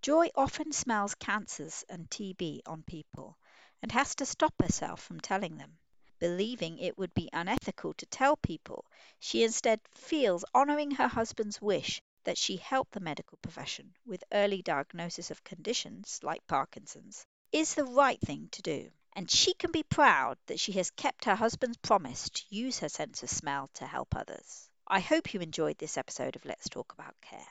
Joy 0.00 0.30
often 0.34 0.72
smells 0.72 1.16
cancers 1.16 1.84
and 1.90 2.08
TB 2.08 2.62
on 2.64 2.82
people 2.82 3.36
and 3.82 3.92
has 3.92 4.14
to 4.14 4.24
stop 4.24 4.54
herself 4.62 5.02
from 5.02 5.20
telling 5.20 5.58
them. 5.58 5.78
Believing 6.18 6.78
it 6.78 6.98
would 6.98 7.14
be 7.14 7.30
unethical 7.32 7.94
to 7.94 8.06
tell 8.06 8.36
people, 8.36 8.84
she 9.20 9.44
instead 9.44 9.80
feels 9.94 10.44
honouring 10.54 10.90
her 10.92 11.08
husband's 11.08 11.62
wish 11.62 12.02
that 12.24 12.36
she 12.36 12.56
help 12.56 12.90
the 12.90 13.00
medical 13.00 13.38
profession 13.40 13.94
with 14.04 14.24
early 14.32 14.60
diagnosis 14.60 15.30
of 15.30 15.44
conditions 15.44 16.18
like 16.22 16.46
Parkinson's 16.46 17.24
is 17.52 17.74
the 17.74 17.84
right 17.84 18.20
thing 18.20 18.48
to 18.52 18.62
do. 18.62 18.90
And 19.14 19.30
she 19.30 19.54
can 19.54 19.72
be 19.72 19.82
proud 19.82 20.38
that 20.46 20.60
she 20.60 20.72
has 20.72 20.90
kept 20.90 21.24
her 21.24 21.34
husband's 21.34 21.78
promise 21.78 22.28
to 22.30 22.42
use 22.50 22.80
her 22.80 22.88
sense 22.88 23.22
of 23.22 23.30
smell 23.30 23.70
to 23.74 23.86
help 23.86 24.14
others. 24.14 24.68
I 24.86 25.00
hope 25.00 25.34
you 25.34 25.40
enjoyed 25.40 25.78
this 25.78 25.96
episode 25.96 26.36
of 26.36 26.44
Let's 26.44 26.68
Talk 26.68 26.92
About 26.92 27.14
Care. 27.20 27.46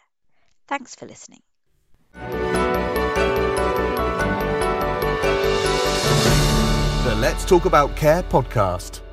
Thanks 0.68 0.96
for 0.96 1.06
listening. 1.06 1.42
The 7.08 7.16
Let's 7.16 7.46
Talk 7.46 7.64
About 7.64 7.96
Care 7.96 8.22
podcast. 8.22 9.07